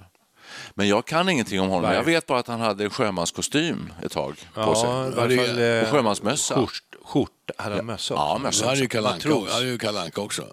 Men 0.74 0.88
jag 0.88 1.06
kan 1.06 1.30
ingenting 1.30 1.62
om 1.62 1.70
honom. 1.70 1.92
Jag 1.94 2.04
vet 2.04 2.26
bara 2.26 2.40
att 2.40 2.48
han 2.48 2.60
hade 2.60 2.90
sjömanskostym 2.90 3.94
ett 4.04 4.12
tag 4.12 4.36
på 4.54 4.76
sig. 4.76 4.90
Ja, 4.90 5.08
i 5.08 5.10
varje. 5.10 5.54
Och 5.54 5.60
eh, 5.60 5.92
sjömansmössa. 5.92 6.56
Skjort, 6.56 6.84
skjort, 7.04 7.52
hade 7.58 7.76
han 7.76 7.86
mössa 7.86 8.14
Ja, 8.14 8.32
också? 8.32 8.44
mössa 8.44 8.64
Det 8.64 8.70
hade 8.70 8.82
ju 8.82 8.88
också. 9.32 9.46
Det 9.46 9.54
hade 9.54 9.66
ju 9.66 9.78
Kalle 9.78 10.02
Anka 10.02 10.22
också. 10.22 10.44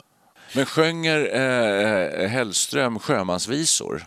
Men 0.55 0.67
sjönger 0.67 1.35
eh, 2.23 2.29
Hellström 2.29 2.99
sjömansvisor? 2.99 4.07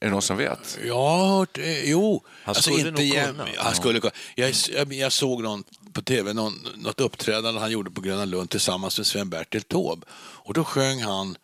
Är 0.00 0.06
det 0.06 0.12
någon 0.12 0.22
som 0.22 0.36
vet? 0.36 0.78
Hört, 0.92 1.58
eh, 1.58 1.90
jo. 1.90 2.24
Han 2.44 2.54
skulle 2.54 2.90
nog 2.90 3.00
jäm- 3.00 3.26
kunna. 3.26 3.46
Han 3.56 3.74
skulle 3.74 4.00
jag, 4.34 4.92
jag 4.92 5.12
såg 5.12 5.42
någon 5.42 5.64
på 5.98 6.04
tv, 6.04 6.32
någon, 6.32 6.52
något 6.76 7.00
uppträdande 7.00 7.60
han 7.60 7.70
gjorde 7.70 7.90
på 7.90 8.00
Gröna 8.00 8.24
Lund 8.24 8.50
tillsammans 8.50 8.98
med 8.98 9.06
Sven-Bertil 9.06 9.62
Taube. 9.62 10.06
Och 10.16 10.54
då 10.54 10.64
sjöng 10.64 11.02
han 11.02 11.36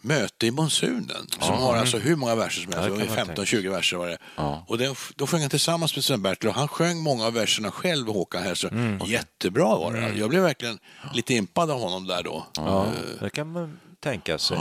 Möte 0.00 0.46
i 0.46 0.50
monsunen, 0.50 1.26
som 1.40 1.54
har 1.54 1.76
alltså 1.76 1.98
hur 1.98 2.16
många 2.16 2.34
verser 2.34 2.62
som 2.62 2.72
helst, 2.72 2.88
Ja, 2.88 2.96
det 2.96 3.16
kan 3.16 3.26
man 3.26 3.36
15-20 3.36 3.70
verser 3.70 3.96
var 3.96 4.06
det. 4.06 4.18
Och 4.66 4.78
den, 4.78 4.94
då 5.16 5.26
sjöng 5.26 5.40
han 5.40 5.50
tillsammans 5.50 5.96
med 5.96 6.04
Sven-Bertil 6.04 6.48
och 6.48 6.54
han 6.54 6.68
sjöng 6.68 6.98
många 6.98 7.26
av 7.26 7.32
verserna 7.32 7.70
själv, 7.70 8.06
Håkan 8.06 8.42
Hellström. 8.42 9.00
Jättebra 9.06 9.76
var 9.78 9.92
det. 9.92 10.12
Jag 10.18 10.30
blev 10.30 10.42
verkligen 10.42 10.78
lite 11.14 11.34
impad 11.34 11.70
av 11.70 11.80
honom 11.80 12.06
där 12.06 12.22
då. 12.22 12.46
Ja, 12.56 12.86
det 13.20 13.30
kan 13.30 13.52
man 13.52 13.78
tänka 14.00 14.38
sig. 14.38 14.58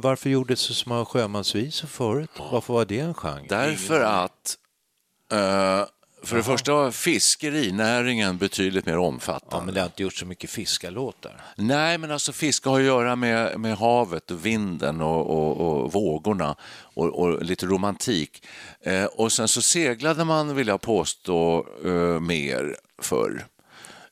Varför 0.00 0.30
gjordes 0.30 0.60
så 0.60 0.74
små 0.74 1.04
sjömansvisor 1.04 1.88
förut? 1.88 2.30
Varför 2.50 2.74
var 2.74 2.84
det 2.84 3.00
en 3.00 3.14
genre? 3.14 3.46
Därför 3.48 4.00
att 4.00 4.58
eh, 5.32 5.84
för 6.22 6.36
det 6.36 6.42
första 6.42 6.72
var 6.72 6.90
fiskerinäringen 6.90 8.38
betydligt 8.38 8.86
mer 8.86 8.98
omfattande. 8.98 9.56
Ja, 9.56 9.64
men 9.64 9.74
det 9.74 9.80
har 9.80 9.86
inte 9.86 10.02
gjort 10.02 10.14
så 10.14 10.26
mycket 10.26 10.50
fiskarlåtar. 10.50 11.44
Nej, 11.56 11.98
men 11.98 12.10
alltså 12.10 12.32
fiske 12.32 12.68
har 12.68 12.80
att 12.80 12.86
göra 12.86 13.16
med, 13.16 13.60
med 13.60 13.76
havet 13.76 14.30
och 14.30 14.46
vinden 14.46 15.00
och, 15.00 15.30
och, 15.30 15.82
och 15.82 15.92
vågorna 15.92 16.56
och, 16.82 17.06
och 17.06 17.42
lite 17.42 17.66
romantik. 17.66 18.46
Eh, 18.80 19.04
och 19.04 19.32
sen 19.32 19.48
så 19.48 19.62
seglade 19.62 20.24
man, 20.24 20.54
vill 20.54 20.68
jag 20.68 20.80
påstå, 20.80 21.66
eh, 21.84 22.20
mer 22.20 22.76
förr. 23.02 23.46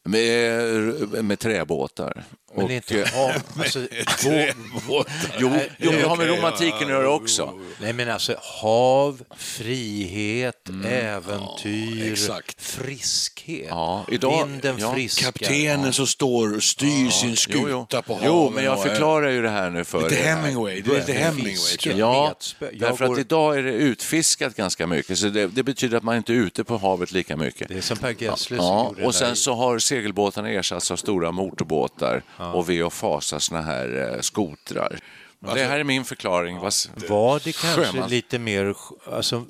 Med, 0.06 1.24
med 1.24 1.38
träbåtar. 1.38 2.24
Men 2.54 2.64
Och, 2.64 2.70
inte 2.70 3.00
eh, 3.02 3.08
hav, 3.14 3.30
alltså, 3.58 3.78
jo, 4.24 5.04
jo, 5.38 5.50
men 5.80 6.00
det 6.00 6.02
har 6.08 6.16
med 6.16 6.28
romantiken 6.28 6.82
att 6.82 6.88
göra 6.88 7.10
också. 7.10 7.58
Nej, 7.80 7.92
men 7.92 8.10
alltså 8.10 8.34
hav, 8.42 9.22
frihet, 9.36 10.68
äventyr, 10.88 12.12
exakt. 12.12 12.62
friskhet. 12.62 13.66
Ja, 13.68 14.04
idag- 14.08 14.46
Vinden 14.46 14.76
ja, 14.78 14.94
friskar. 14.94 15.24
Kaptenen 15.32 15.92
som 15.92 16.06
står 16.06 16.56
och 16.56 16.62
styr 16.62 17.10
sin 17.10 17.36
skuta 17.36 17.58
Jo, 17.68 17.86
jo. 17.92 18.02
på 18.02 18.14
haven. 18.14 18.26
jo, 18.28 18.50
men 18.54 18.64
jag 18.64 18.82
förklarar 18.82 19.28
ju 19.30 19.42
det 19.42 19.48
här 19.50 19.70
nu 19.70 19.84
för 19.84 20.02
Lite. 20.10 20.14
Hemingway. 20.22 20.80
Det 20.80 20.90
är 20.90 20.94
lite 20.98 21.12
Hemingway. 21.12 21.52
Fiske. 21.54 21.82
tror 21.90 21.98
jag. 22.00 22.34
Ja, 22.60 22.66
därför 22.88 23.06
går- 23.06 23.14
att 23.14 23.20
idag 23.20 23.58
är 23.58 23.62
det 23.62 23.72
utfiskat 23.72 24.54
ganska 24.56 24.86
mycket. 24.86 25.18
Så 25.18 25.26
det, 25.28 25.46
det 25.46 25.62
betyder 25.62 25.96
att 25.96 26.02
man 26.02 26.16
inte 26.16 26.32
är 26.32 26.36
ute 26.36 26.64
på 26.64 26.76
havet 26.78 27.12
lika 27.12 27.36
mycket. 27.36 27.68
Det 27.68 27.74
är 27.76 27.80
som 27.80 27.96
Per 27.96 28.14
Gessle 28.22 28.56
som 28.56 28.66
Ja, 28.66 28.84
gjorde 28.88 29.06
och 29.06 29.14
sen 29.14 29.36
så 29.36 29.54
har 29.54 29.78
segelbåtarna 29.96 30.48
ersatts 30.50 30.90
av 30.90 30.96
stora 30.96 31.32
motorbåtar 31.32 32.22
och 32.54 32.70
ve 32.70 32.82
och 32.82 32.92
fasa 32.92 33.40
såna 33.40 33.62
här 33.62 34.12
eh, 34.14 34.20
skotrar. 34.20 34.98
det 35.40 35.64
här 35.64 35.78
är 35.80 35.84
min 35.84 36.04
förklaring. 36.04 36.58
Vad, 36.58 36.72
Var 37.08 37.40
det 37.44 37.52
kanske 37.56 37.82
Sjömans- 37.82 38.08
lite 38.08 38.38
mer, 38.38 38.74
alltså 39.12 39.44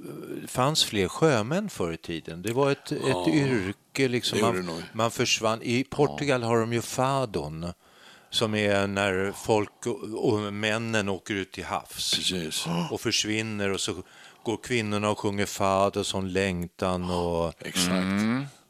fanns 0.46 0.84
fler 0.84 1.08
sjömän 1.08 1.68
förr 1.68 1.92
i 1.92 1.96
tiden? 1.96 2.42
Det 2.42 2.52
var 2.52 2.70
ett, 2.70 2.92
ett 2.92 3.28
yrke 3.28 4.08
liksom, 4.08 4.40
man, 4.40 4.82
man 4.92 5.10
försvann. 5.10 5.62
I 5.62 5.84
Portugal 5.84 6.42
har 6.42 6.60
de 6.60 6.72
ju 6.72 6.82
fadon 6.82 7.72
som 8.30 8.54
är 8.54 8.86
när 8.86 9.32
folk 9.32 9.86
och, 10.16 10.52
männen 10.52 11.08
åker 11.08 11.34
ut 11.34 11.52
till 11.52 11.64
havs 11.64 12.14
Precis. 12.14 12.66
och 12.90 13.00
försvinner 13.00 13.72
och 13.72 13.80
så 13.80 13.94
går 14.44 14.56
kvinnorna 14.56 15.10
och 15.10 15.18
sjunger 15.18 15.46
fado 15.46 16.04
som 16.04 16.26
längtan 16.26 17.10
och, 17.10 17.52
Exakt. 17.58 18.06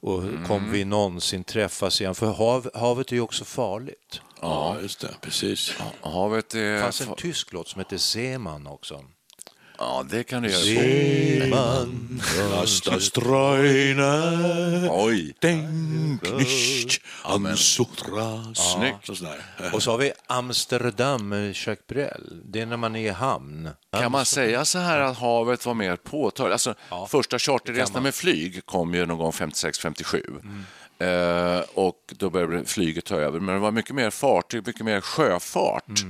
Och 0.07 0.23
kommer 0.47 0.71
vi 0.71 0.85
någonsin 0.85 1.45
träffas 1.45 2.01
igen? 2.01 2.15
För 2.15 2.27
hav, 2.27 2.71
havet 2.75 3.13
är 3.13 3.17
ju 3.17 3.23
också 3.23 3.45
farligt. 3.45 4.21
Ja, 4.41 4.77
just 4.83 5.01
det. 5.01 5.15
Precis. 5.21 5.75
havet 6.01 6.55
är... 6.55 6.75
Det 6.75 6.81
fanns 6.81 7.01
en 7.01 7.15
tysk 7.17 7.53
låt 7.53 7.69
som 7.69 7.79
heter 7.79 7.97
Seeman 7.97 8.67
också. 8.67 9.05
Ja, 9.79 10.05
det 10.11 10.25
kan 10.25 10.43
du 10.43 10.51
göra. 10.51 10.63
Seeman. 10.63 12.23
Lasta 12.51 13.01
ströjner, 13.01 14.89
Oj! 14.91 15.35
denk 15.41 16.23
nicht 16.39 17.03
an 17.23 17.57
Sutra. 17.57 18.55
Snyggt. 18.55 19.09
Och 19.73 19.83
så 19.83 19.91
har 19.91 19.99
vi 19.99 20.13
Amsterdam 20.27 21.29
med 21.29 21.49
Jacques 21.49 21.87
Brel. 21.89 22.43
Det 22.45 22.61
är 22.61 22.67
när 22.67 22.77
man 22.77 22.97
är 22.97 23.07
i 23.07 23.09
hamn. 23.09 23.71
Kan 24.01 24.13
man 24.13 24.27
säga 24.27 24.65
så 24.65 24.79
här 24.79 25.01
att 25.01 25.19
havet 25.19 25.67
var 25.67 25.75
mer 25.75 25.97
påtagligt? 25.97 26.53
Alltså, 26.53 26.75
första 27.09 27.39
charterresorna 27.39 28.01
med 28.01 28.15
flyg 28.15 28.67
kom 28.67 28.95
ju 28.95 29.07
någon 29.07 29.19
gång 29.19 29.31
56-57. 29.31 30.43
Eh, 30.99 31.61
och 31.75 32.15
då 32.17 32.31
började 32.31 32.65
flyget 32.65 33.05
ta 33.05 33.17
över. 33.17 33.41
Men 33.41 33.55
det 33.55 33.61
var 33.61 33.71
mycket 33.71 33.95
mer 33.95 34.11
fartyg, 34.11 34.67
mycket 34.67 34.85
mer 34.85 35.01
sjöfart. 35.01 36.05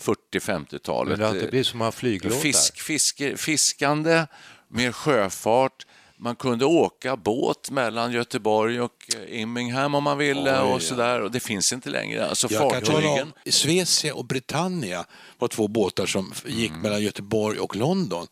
40-50-talet. 0.00 1.08
Men 1.10 1.18
det 1.18 1.26
har 1.26 1.34
inte 1.34 1.46
blivit 1.50 1.66
så 1.66 1.76
många 1.76 1.92
flyglåtar. 1.92 2.38
Fisk, 2.38 2.80
fiske, 2.80 3.36
fiskande, 3.36 4.26
mer 4.68 4.92
sjöfart. 4.92 5.86
Man 6.16 6.36
kunde 6.36 6.64
åka 6.64 7.16
båt 7.16 7.70
mellan 7.70 8.12
Göteborg 8.12 8.80
och 8.80 8.92
eh, 9.28 9.40
Immingham 9.40 9.94
om 9.94 10.04
man 10.04 10.18
ville 10.18 10.60
och 10.60 10.82
sådär. 10.82 11.20
Och 11.20 11.30
det 11.30 11.40
finns 11.40 11.72
inte 11.72 11.90
längre. 11.90 12.26
Alltså 12.28 12.48
fartygen. 12.48 13.32
Svecia 13.50 14.14
och 14.14 14.24
Britannia 14.24 15.04
var 15.38 15.48
två 15.48 15.68
båtar 15.68 16.06
som 16.06 16.32
gick 16.46 16.70
Mm. 16.70 16.82
mellan 16.82 17.02
Göteborg 17.02 17.58
och 17.58 17.76
London. 17.76 18.26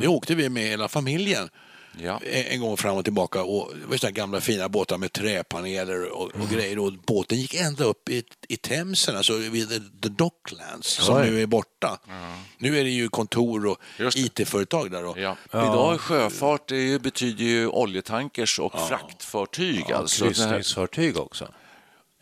Det 0.00 0.08
åkte 0.08 0.34
vi 0.34 0.48
med 0.48 0.62
hela 0.62 0.88
familjen. 0.88 1.48
Ja. 2.02 2.20
en 2.32 2.60
gång 2.60 2.76
fram 2.76 2.96
och 2.96 3.04
tillbaka. 3.04 3.42
Och 3.42 3.72
det 3.80 3.86
var 3.86 3.96
sådana 3.96 4.12
gamla 4.12 4.40
fina 4.40 4.68
båtar 4.68 4.98
med 4.98 5.12
träpaneler 5.12 6.12
och, 6.12 6.22
och 6.34 6.48
grejer. 6.50 6.78
Och 6.78 6.92
båten 6.92 7.38
gick 7.38 7.54
ända 7.54 7.84
upp 7.84 8.08
i, 8.08 8.22
i 8.48 8.56
Themsen, 8.56 9.16
alltså 9.16 9.36
vid 9.36 9.68
the, 9.68 9.78
the 10.02 10.08
Docklands, 10.08 10.88
som 10.88 11.22
nu 11.22 11.42
är 11.42 11.46
borta. 11.46 11.98
Nu 12.58 12.78
är 12.78 12.84
det 12.84 12.90
ju 12.90 13.08
kontor 13.08 13.66
och. 13.66 13.78
IT-företag 14.14 14.90
där. 14.90 15.04
Och, 15.04 15.18
Ja. 15.18 15.36
Idag 15.52 15.94
är 15.94 15.98
sjöfart 15.98 16.68
det 16.68 17.02
betyder 17.02 17.44
ju 17.44 17.66
oljetankers 17.68 18.58
och 18.58 18.88
fraktfartyg. 18.88 19.84
Ja, 19.88 19.96
alltså. 19.96 20.24
Kryssningsfartyg 20.24 21.16
också. 21.16 21.48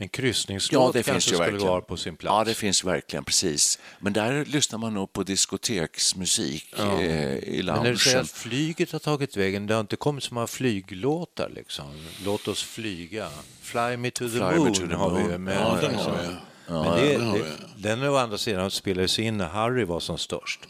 En 0.05 0.09
Ja, 0.13 0.17
kryssningslåt 0.17 0.93
det 0.93 1.03
finns 1.03 1.13
kanske 1.15 1.31
ju 1.31 1.37
skulle 1.37 1.59
vara 1.71 1.81
på 1.81 1.97
sin 1.97 2.17
plats. 2.17 2.33
Ja, 2.35 2.45
det 2.45 2.55
finns 2.55 2.85
verkligen, 2.85 3.25
precis. 3.25 3.79
Men 4.01 4.13
där 4.13 4.45
lyssnar 4.45 4.79
man 4.79 4.95
nog 4.95 5.13
på 5.13 5.23
diskoteksmusik 5.23 6.75
eh, 6.79 7.01
i 7.39 7.63
Men 7.67 7.83
när 7.83 7.91
du 7.91 7.97
säger 7.99 8.17
loungen. 8.17 8.25
att 8.25 8.31
flyget 8.31 8.93
har 8.93 8.99
tagit 8.99 9.37
vägen, 9.37 9.67
det 9.67 9.75
har 9.75 9.81
inte 9.81 9.97
kommit 9.97 10.25
så 10.25 10.35
många 10.35 10.47
flyglåtar 10.47 11.51
liksom. 11.55 11.85
Låt 12.25 12.49
oss 12.49 12.63
flyga. 12.63 13.29
Fly 13.63 13.97
me 13.97 14.11
to 14.11 14.25
the 14.25 14.31
Fly 14.31 14.41
me 14.41 14.57
moon 14.57 14.75
to 14.75 14.87
the 14.89 14.95
har 14.95 15.11
vi 15.11 15.23
moon. 15.23 15.45
Men, 15.45 15.55
Ja, 15.61 15.79
den 15.81 15.91
liksom- 15.93 16.13
har 16.13 16.23
vi. 16.23 17.19
men 17.19 17.33
det, 17.33 17.39
det, 17.39 17.89
den 17.89 18.03
å 18.09 18.17
andra 18.17 18.39
sidan 18.39 18.71
spelades 18.71 19.19
in 19.19 19.39
när 19.39 19.49
Harry 19.49 19.85
var 19.85 20.01
som 20.01 20.19
störst. 20.19 20.61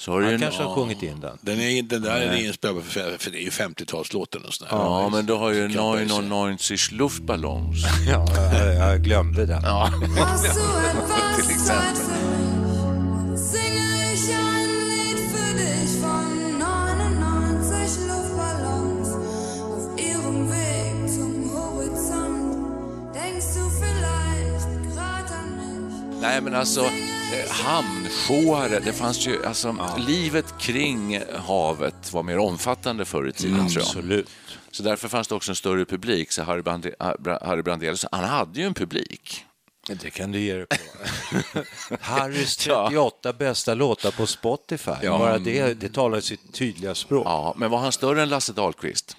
Så 0.00 0.12
har 0.12 0.18
du 0.20 0.24
Han 0.24 0.34
en- 0.34 0.40
kanske 0.40 0.62
har 0.62 0.74
sjungit 0.74 1.02
in 1.02 1.20
den. 1.20 1.38
Den, 1.40 1.60
är, 1.60 1.82
den 1.82 2.02
där 2.02 2.20
är 2.20 2.46
inspelad 2.46 2.82
för, 2.84 3.18
för 3.18 3.30
det 3.30 3.38
är 3.38 3.42
ju 3.42 3.50
50-talslåten 3.50 4.44
och 4.46 4.54
sådär. 4.54 4.70
Ja, 4.72 5.08
men 5.08 5.26
då 5.26 5.36
har 5.38 5.50
ju 5.52 5.68
Kan 5.68 5.98
jag 5.98 6.08
säga. 6.08 6.46
99 6.50 6.78
Luftballons. 6.98 7.76
Ja, 8.08 8.26
jag, 8.52 8.74
jag 8.74 9.02
glömde 9.02 9.46
den. 9.46 9.62
Ja, 9.62 9.90
du 10.00 10.06
till 11.42 11.50
exempel. 11.50 11.96
für 11.96 12.30
mich? 13.30 13.40
Singe 13.40 14.12
ich 14.14 14.34
ein 14.34 14.68
Lied 14.90 15.18
für 15.32 15.52
dich 15.62 15.90
von 16.02 16.58
99 16.58 18.08
Luftballons 18.08 19.08
auf 19.64 19.98
ihrem 20.08 20.50
Weg 20.50 21.10
zum 21.14 21.50
Horizont. 21.54 23.14
Denkst 23.14 23.46
du 23.56 23.62
vielleicht 23.82 24.94
grad 24.94 25.26
an 25.40 25.48
mich? 25.56 26.20
Nej, 26.22 26.40
men 26.40 26.54
alltså 26.54 26.80
eh, 27.32 27.50
hamnshoare, 27.50 28.80
det 28.80 28.92
fanns 28.92 29.26
ju, 29.26 29.44
alltså 29.44 29.76
livet 29.98 30.54
kring 30.58 31.20
havet 31.46 32.12
var 32.12 32.22
mer 32.22 32.38
omfattande 32.38 33.04
förr 33.04 33.28
i 33.28 33.32
tiden 33.32 33.68
tror 33.68 33.70
jag. 33.72 33.82
Absolut. 33.82 34.28
Så 34.70 34.82
därför 34.82 35.08
fanns 35.08 35.28
det 35.28 35.34
också 35.34 35.52
en 35.52 35.56
större 35.56 35.84
publik. 35.84 36.32
Så 36.32 36.42
Harry, 36.42 36.62
Brande, 36.62 36.94
Harry 37.42 37.62
Brandelius, 37.62 38.06
han 38.12 38.24
hade 38.24 38.60
ju 38.60 38.66
en 38.66 38.74
publik. 38.74 39.44
Det 39.88 40.10
kan 40.10 40.32
du 40.32 40.40
ge 40.40 40.54
dig 40.54 40.66
på. 40.66 40.76
Harrys 42.00 42.66
Ja. 42.66 42.84
38 42.88 43.32
bästa 43.32 43.74
låtar 43.74 44.10
på 44.10 44.26
Spotify. 44.26 44.90
Ja. 45.02 45.18
Bara 45.18 45.38
det, 45.38 45.80
det 45.80 45.88
talar 45.88 46.20
sitt 46.20 46.54
tydliga 46.54 46.94
språk. 46.94 47.26
Ja, 47.26 47.54
men 47.56 47.70
var 47.70 47.78
han 47.78 47.92
större 47.92 48.22
än 48.22 48.28
Lasse 48.28 48.52
Dahlqvist? 48.52 49.16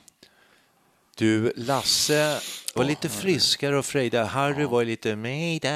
Du, 1.15 1.53
Lasse 1.55 2.39
var 2.75 2.83
lite 2.83 3.09
friskare 3.09 3.77
och 3.77 3.85
frejdigare. 3.85 4.25
Harry 4.25 4.65
var 4.65 4.81
ju 4.81 4.87
lite 4.87 5.15
mejda, 5.15 5.69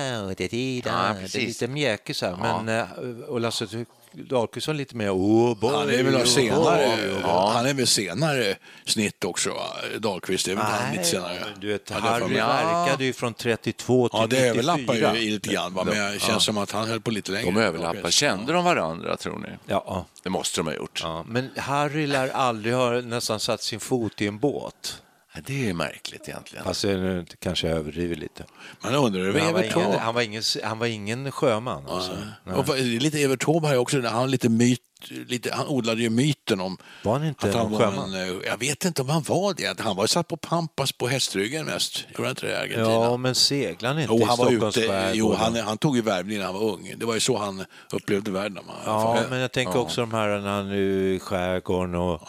Ja, 0.85 1.15
lite 1.33 1.67
mjäkig 1.67 2.15
så 2.15 2.25
här. 2.25 2.61
Men, 2.63 2.87
och 3.27 3.39
Lasse 3.39 3.85
Dahlqvist 4.17 4.67
var 4.67 4.73
lite 4.73 4.95
mer 4.95 5.11
oh 5.15 5.57
boy, 5.59 5.71
Han 5.75 5.89
är 5.89 6.03
väl 6.03 6.15
oh 6.15 6.21
av 6.21 6.25
senare, 6.25 6.97
boy. 7.21 7.31
han 7.53 7.65
är 7.65 7.73
väl 7.73 7.87
senare 7.87 8.55
snitt 8.85 9.23
också? 9.25 9.53
Dahlqvist. 9.99 10.45
Det 10.45 10.51
är 10.51 10.55
väl 10.55 10.65
han 10.65 10.91
lite 10.91 11.03
senare. 11.03 11.39
du 11.59 11.67
vet, 11.67 11.89
Ja, 11.89 11.95
Harry 11.99 12.35
verkade 12.35 13.05
ju 13.05 13.13
från 13.13 13.33
32 13.33 14.09
till 14.09 14.19
Ja, 14.19 14.27
det 14.27 14.35
94. 14.35 14.49
överlappar 14.51 15.15
ju 15.15 15.31
lite 15.31 15.49
grann, 15.49 15.73
va? 15.73 15.83
men 15.83 16.13
det 16.13 16.21
känns 16.21 16.43
som 16.43 16.57
att 16.57 16.71
han 16.71 16.87
höll 16.87 17.01
på 17.01 17.11
lite 17.11 17.31
längre. 17.31 17.45
De 17.45 17.57
överlappar. 17.57 18.11
Kände 18.11 18.53
de 18.53 18.63
varandra, 18.63 19.17
tror 19.17 19.39
ni? 19.39 19.47
Ja, 19.65 20.05
Det 20.23 20.29
måste 20.29 20.59
de 20.59 20.67
ha 20.67 20.73
gjort. 20.73 20.99
ja, 21.03 21.23
men 21.27 21.49
Harry 21.57 22.07
lär 22.07 22.29
aldrig 22.29 22.73
ha 22.75 22.89
nästan 22.91 23.39
satt 23.39 23.61
sin 23.61 23.79
fot 23.79 24.21
i 24.21 24.27
en 24.27 24.39
båt. 24.39 25.01
Ja, 25.35 25.41
Det 25.45 25.69
är 25.69 25.73
märkligt 25.73 26.29
egentligen. 26.29 26.65
Fast 26.65 26.85
eh, 26.85 27.21
kanske 27.39 27.67
jag 27.67 27.77
överdriver 27.77 28.15
lite. 28.15 28.45
Man 28.83 28.95
undrar 28.95 29.21
över 29.21 29.39
han, 29.39 29.53
var 29.53 29.59
Evert 29.59 29.75
ingen, 29.75 29.99
han, 29.99 30.15
var 30.15 30.21
ingen, 30.21 30.43
han 30.63 30.79
var 30.79 30.87
ingen 30.87 31.31
sjöman. 31.31 31.83
Alltså. 31.87 32.17
Och 32.45 32.77
lite 32.79 33.21
Evert 33.21 33.45
Taube 33.45 33.67
här 33.67 33.77
också, 33.77 34.01
han, 34.01 34.05
har 34.05 34.27
lite 34.27 34.49
myt, 34.49 34.79
lite, 35.11 35.53
han 35.53 35.67
odlade 35.67 36.01
ju 36.01 36.09
myten 36.09 36.59
om 36.61 36.77
Var 37.03 37.13
han 37.13 37.27
inte 37.27 37.49
att 37.49 37.55
han 37.55 37.71
var 37.71 37.79
sjöman? 37.79 38.13
en, 38.13 38.29
eh, 38.29 38.35
Jag 38.47 38.57
vet 38.57 38.85
inte 38.85 39.01
om 39.01 39.09
han 39.09 39.23
var 39.23 39.53
det. 39.53 39.79
Han 39.79 39.95
var 39.95 40.07
satt 40.07 40.27
på 40.27 40.37
Pampas 40.37 40.91
på 40.91 41.07
hästryggen 41.07 41.65
mest. 41.65 42.05
Gjorde 42.09 42.23
han 42.23 42.29
inte 42.29 42.45
det 42.45 42.51
i 42.51 42.55
Argentina? 42.55 42.89
Ja, 42.91 43.17
men 43.17 43.35
seglade 43.35 43.87
han 43.93 44.01
inte 44.01 44.13
Jo, 44.13 44.19
i 44.19 44.23
han 44.23 44.37
var 44.37 44.45
Stockholms 44.45 44.77
ute, 44.77 44.87
skärgård? 44.87 45.15
jo, 45.15 45.33
han, 45.33 45.55
han 45.55 45.77
tog 45.77 45.95
ju 45.95 46.01
värvning 46.01 46.37
när 46.37 46.45
han 46.45 46.53
var 46.53 46.63
ung. 46.63 46.93
Det 46.97 47.05
var 47.05 47.13
ju 47.13 47.19
så 47.19 47.37
han 47.37 47.65
upplevde 47.93 48.31
världen. 48.31 48.63
Ja, 48.85 49.19
men 49.29 49.39
jag 49.39 49.51
tänker 49.51 49.77
också 49.79 50.01
de 50.01 50.11
här 50.13 50.27
när 50.39 50.49
han 50.49 50.69
är 50.69 50.75
i 50.75 51.19
skärgården 51.19 51.95
och 51.95 52.21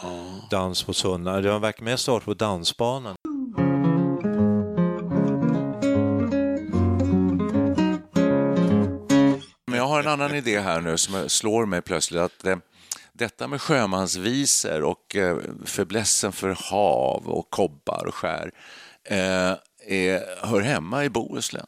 dans 0.51 0.83
på 0.83 0.93
Sunna. 0.93 1.41
Det 1.41 1.59
verkar 1.59 1.83
mest 1.83 2.07
varit 2.07 2.25
på 2.25 2.33
dansbanan. 2.33 3.15
Har 9.97 10.03
en 10.03 10.21
annan 10.21 10.35
idé 10.35 10.59
här 10.59 10.81
nu 10.81 10.97
som 10.97 11.29
slår 11.29 11.65
mig 11.65 11.81
plötsligt. 11.81 12.21
att 12.21 12.45
eh, 12.45 12.57
Detta 13.13 13.47
med 13.47 13.61
sjömansvisor 13.61 14.83
och 14.83 15.15
eh, 15.15 15.37
fäblessen 15.65 16.31
för 16.31 16.57
hav 16.71 17.27
och 17.27 17.49
kobbar 17.49 18.05
och 18.07 18.15
skär 18.15 18.51
eh, 19.03 19.53
är, 19.87 20.45
hör 20.47 20.61
hemma 20.61 21.05
i 21.05 21.09
Bohuslän. 21.09 21.67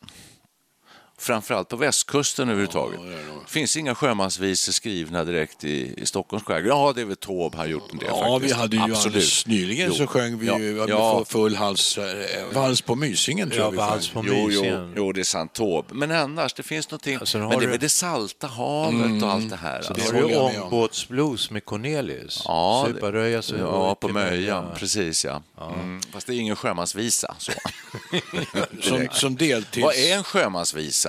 Framförallt 1.20 1.70
på 1.70 1.76
västkusten 1.76 2.50
överhuvudtaget. 2.50 3.00
Det 3.46 3.52
finns 3.52 3.78
inga 3.78 3.96
sjömansvisor 3.96 4.72
skrivna 4.72 5.24
direkt 5.24 5.64
i, 5.64 5.94
i 5.98 6.06
Stockholms 6.06 6.44
skärgård. 6.46 6.70
Ja, 6.72 6.94
det 6.96 7.02
är 7.02 7.06
väl 7.06 7.16
Taube 7.16 7.58
har 7.58 7.66
gjort 7.66 7.92
en 7.92 7.98
del 7.98 8.08
Ja, 8.12 8.34
faktiskt. 8.34 8.56
vi 8.56 8.60
hade 8.60 8.76
ju 8.76 8.82
Absolut. 8.82 9.06
alldeles 9.06 9.46
nyligen 9.46 9.88
Jo. 9.90 9.96
så 9.96 10.08
sjöng 10.08 10.38
vi 10.40 10.48
Ja, 10.48 10.60
ju 10.60 10.78
ja, 10.78 10.86
ja. 10.90 11.26
full 11.28 11.56
hals, 11.56 11.98
eh, 11.98 12.06
vals 12.54 12.82
på 12.82 12.96
Mysingen 12.96 13.50
tror 13.50 13.60
Ja, 13.60 13.66
jag 13.66 13.72
vi 13.72 13.78
vals 13.78 14.10
på 14.10 14.24
Jo, 14.28 14.34
jo, 14.38 14.48
Mysingen. 14.48 14.94
jo, 14.98 15.12
det 15.12 15.20
är 15.20 15.24
sant. 15.24 15.54
Taube. 15.54 15.88
Men 15.94 16.12
annars, 16.12 16.54
det 16.54 16.64
finns 16.64 16.92
någonting. 16.92 17.16
Alltså, 17.16 17.38
men 17.38 17.50
det 17.50 17.56
är 17.56 17.60
du- 17.60 17.68
väl 17.68 17.80
det 17.80 17.90
salta 17.90 18.48
havet 18.48 19.24
och 19.24 19.32
allt 19.32 19.50
det 19.50 19.56
här. 19.56 19.82
Så 19.82 19.94
alltså. 19.94 20.12
det 20.14 20.20
har 20.22 20.28
du 20.28 20.34
jag 20.34 20.52
med 20.52 20.58
om. 20.62 20.64
ångbåtsblues 20.64 21.52
med 21.52 21.66
Cornelius. 21.66 22.42
Ja, 22.46 22.86
det- 22.88 22.94
Suparöja, 22.94 23.42
så 23.42 23.56
Ja, 23.56 23.96
på. 23.96 24.08
Möja. 24.08 24.66
Precis, 24.78 25.26
ja. 25.26 25.42
Mm. 25.74 26.02
Fast 26.14 26.28
det 26.28 26.34
är 26.34 26.38
ingen 26.40 26.56
sjömansvisa. 26.56 27.36
Så. 27.40 27.52
Som, 28.82 29.08
som 29.12 29.36
deltids... 29.36 29.84
Vad 29.86 29.96
är 29.96 30.16
en 30.16 30.24
sjömansvisa? 30.24 31.09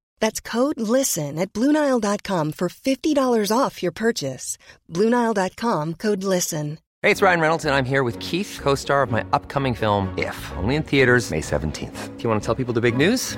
That's 0.21 0.39
code 0.39 0.79
LISTEN 0.79 1.37
at 1.37 1.51
Bluenile.com 1.51 2.53
for 2.53 2.69
$50 2.69 3.51
off 3.51 3.83
your 3.83 3.91
purchase. 3.91 4.57
Bluenile.com 4.89 5.95
code 5.95 6.23
LISTEN. 6.23 6.77
Hey, 7.01 7.09
it's 7.09 7.23
Ryan 7.23 7.39
Reynolds, 7.39 7.65
and 7.65 7.73
I'm 7.73 7.83
here 7.83 8.03
with 8.03 8.19
Keith, 8.19 8.59
co 8.61 8.75
star 8.75 9.01
of 9.01 9.11
my 9.11 9.25
upcoming 9.33 9.73
film, 9.73 10.13
If, 10.17 10.37
only 10.57 10.75
in 10.75 10.83
theaters, 10.83 11.31
May 11.31 11.41
17th. 11.41 12.15
Do 12.15 12.23
you 12.23 12.29
want 12.29 12.41
to 12.41 12.45
tell 12.45 12.55
people 12.55 12.73
the 12.73 12.81
big 12.81 12.95
news? 12.95 13.37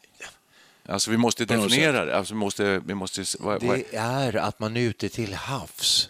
Alltså 0.85 1.11
vi 1.11 1.17
måste 1.17 1.45
definiera 1.45 2.05
det. 2.05 2.17
Alltså, 2.17 2.33
vi 2.33 2.39
måste, 2.39 2.81
vi 2.85 2.93
måste, 2.93 3.23
vad, 3.39 3.63
vad, 3.63 3.77
det 3.77 3.95
är 3.95 4.35
att 4.35 4.59
man 4.59 4.77
är 4.77 4.81
ute 4.81 5.09
till 5.09 5.33
havs. 5.33 6.09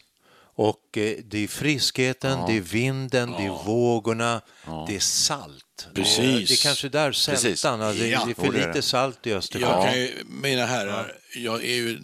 Och 0.53 0.97
eh, 0.97 1.17
det 1.23 1.43
är 1.43 1.47
friskheten, 1.47 2.39
det 2.47 2.57
är 2.57 2.61
vinden, 2.61 3.31
det 3.31 3.45
är 3.45 3.65
vågorna, 3.65 4.41
det 4.87 4.95
är 4.95 4.99
salt. 4.99 5.65
Precis. 5.93 6.49
Det 6.49 6.53
är 6.53 6.63
kanske 6.63 6.89
där 6.89 7.11
sältan, 7.11 7.81
alltså, 7.81 8.03
det, 8.03 8.09
Ja, 8.09 8.23
det 8.25 8.31
är 8.41 8.51
för 8.51 8.67
lite 8.67 8.81
salt 8.81 9.27
i 9.27 9.33
Östersjön. 9.33 9.69
Jag 9.69 9.85
kan 9.85 9.99
ju, 9.99 10.11
mina 10.27 10.65
herrar, 10.65 11.13
jag 11.35 11.63
är 11.63 11.73
ju 11.73 11.99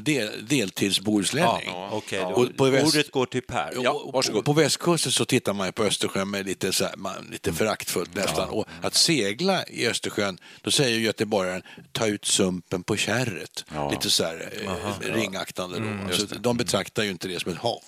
del, 0.00 0.30
deltidsbohuslänning. 0.48 1.62
Ja, 1.66 1.88
okej, 1.92 2.20
Och 2.24 2.56
på 2.56 2.64
väst- 2.70 2.86
Ordet 2.94 3.10
går 3.10 3.26
till 3.26 3.42
Per. 3.42 3.72
Ja, 3.82 3.90
och 4.32 4.44
på 4.44 4.52
västkusten 4.52 5.12
så 5.12 5.24
tittar 5.24 5.52
man 5.52 5.72
på 5.72 5.84
Östersjön 5.84 6.30
med 6.30 6.46
lite, 6.46 6.72
så 6.72 6.84
här, 6.84 6.96
man, 6.96 7.28
lite 7.32 7.52
föraktfullt 7.52 8.14
nästan. 8.14 8.48
Och 8.48 8.68
att 8.82 8.94
segla 8.94 9.66
i 9.66 9.86
Östersjön, 9.86 10.38
då 10.62 10.70
säger 10.70 10.96
ju 10.98 11.04
göteborgaren 11.04 11.62
ta 11.92 12.06
ut 12.06 12.24
sumpen 12.24 12.82
på 12.82 12.96
kärret. 12.96 13.64
Lite 13.90 14.10
så 14.10 14.24
här 14.24 14.52
eh, 14.62 15.14
ringaktande 15.14 15.78
då. 16.08 16.16
så 16.16 16.26
de 16.38 16.56
betraktar 16.56 17.02
ju 17.02 17.10
inte 17.10 17.28
det 17.28 17.40
som 17.40 17.52
ett 17.52 17.58
hav. 17.58 17.82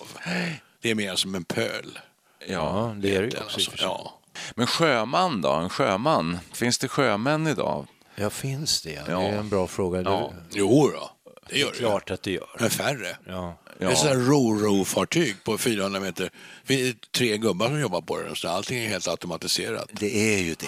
Det 0.81 0.89
är 0.89 0.95
mer 0.95 1.15
som 1.15 1.35
en 1.35 1.43
pöl. 1.43 1.99
Ja, 2.47 2.95
det 2.99 3.15
är 3.15 3.21
det 3.21 3.27
ju 3.27 3.37
också. 3.37 3.43
Alltså, 3.55 3.71
ja. 3.77 4.17
Men 4.55 4.67
sjöman 4.67 5.41
då? 5.41 5.51
En 5.51 5.69
sjöman? 5.69 6.39
Finns 6.53 6.77
det 6.77 6.87
sjömän 6.87 7.47
idag? 7.47 7.87
Ja, 8.15 8.29
finns 8.29 8.81
det? 8.81 9.05
Det 9.05 9.11
Ja. 9.11 9.21
är 9.21 9.37
en 9.37 9.49
bra 9.49 9.67
fråga. 9.67 10.01
Ja. 10.01 10.33
Det 10.51 10.59
Jo 10.59 10.91
då, 10.93 11.09
det 11.49 11.55
är 11.55 11.59
gör 11.59 11.71
det. 11.71 11.77
klart 11.77 12.11
att 12.11 12.23
det 12.23 12.31
gör. 12.31 12.49
Men 12.59 12.69
färre. 12.69 13.17
Ja. 13.27 13.57
Det 13.79 13.85
är 13.85 13.95
sådana 13.95 14.19
ro-ro-fartyg 14.19 15.35
på 15.43 15.57
400 15.57 15.99
meter. 15.99 16.29
Vi 16.65 16.89
är 16.89 16.95
tre 17.15 17.37
gubbar 17.37 17.67
som 17.67 17.79
jobbar 17.79 18.01
på 18.01 18.17
det. 18.21 18.35
Så 18.35 18.47
allting 18.47 18.77
är 18.83 18.87
helt 18.87 19.07
automatiserat. 19.07 19.89
Det 19.91 20.35
är 20.35 20.39
ju 20.43 20.53
det. 20.55 20.65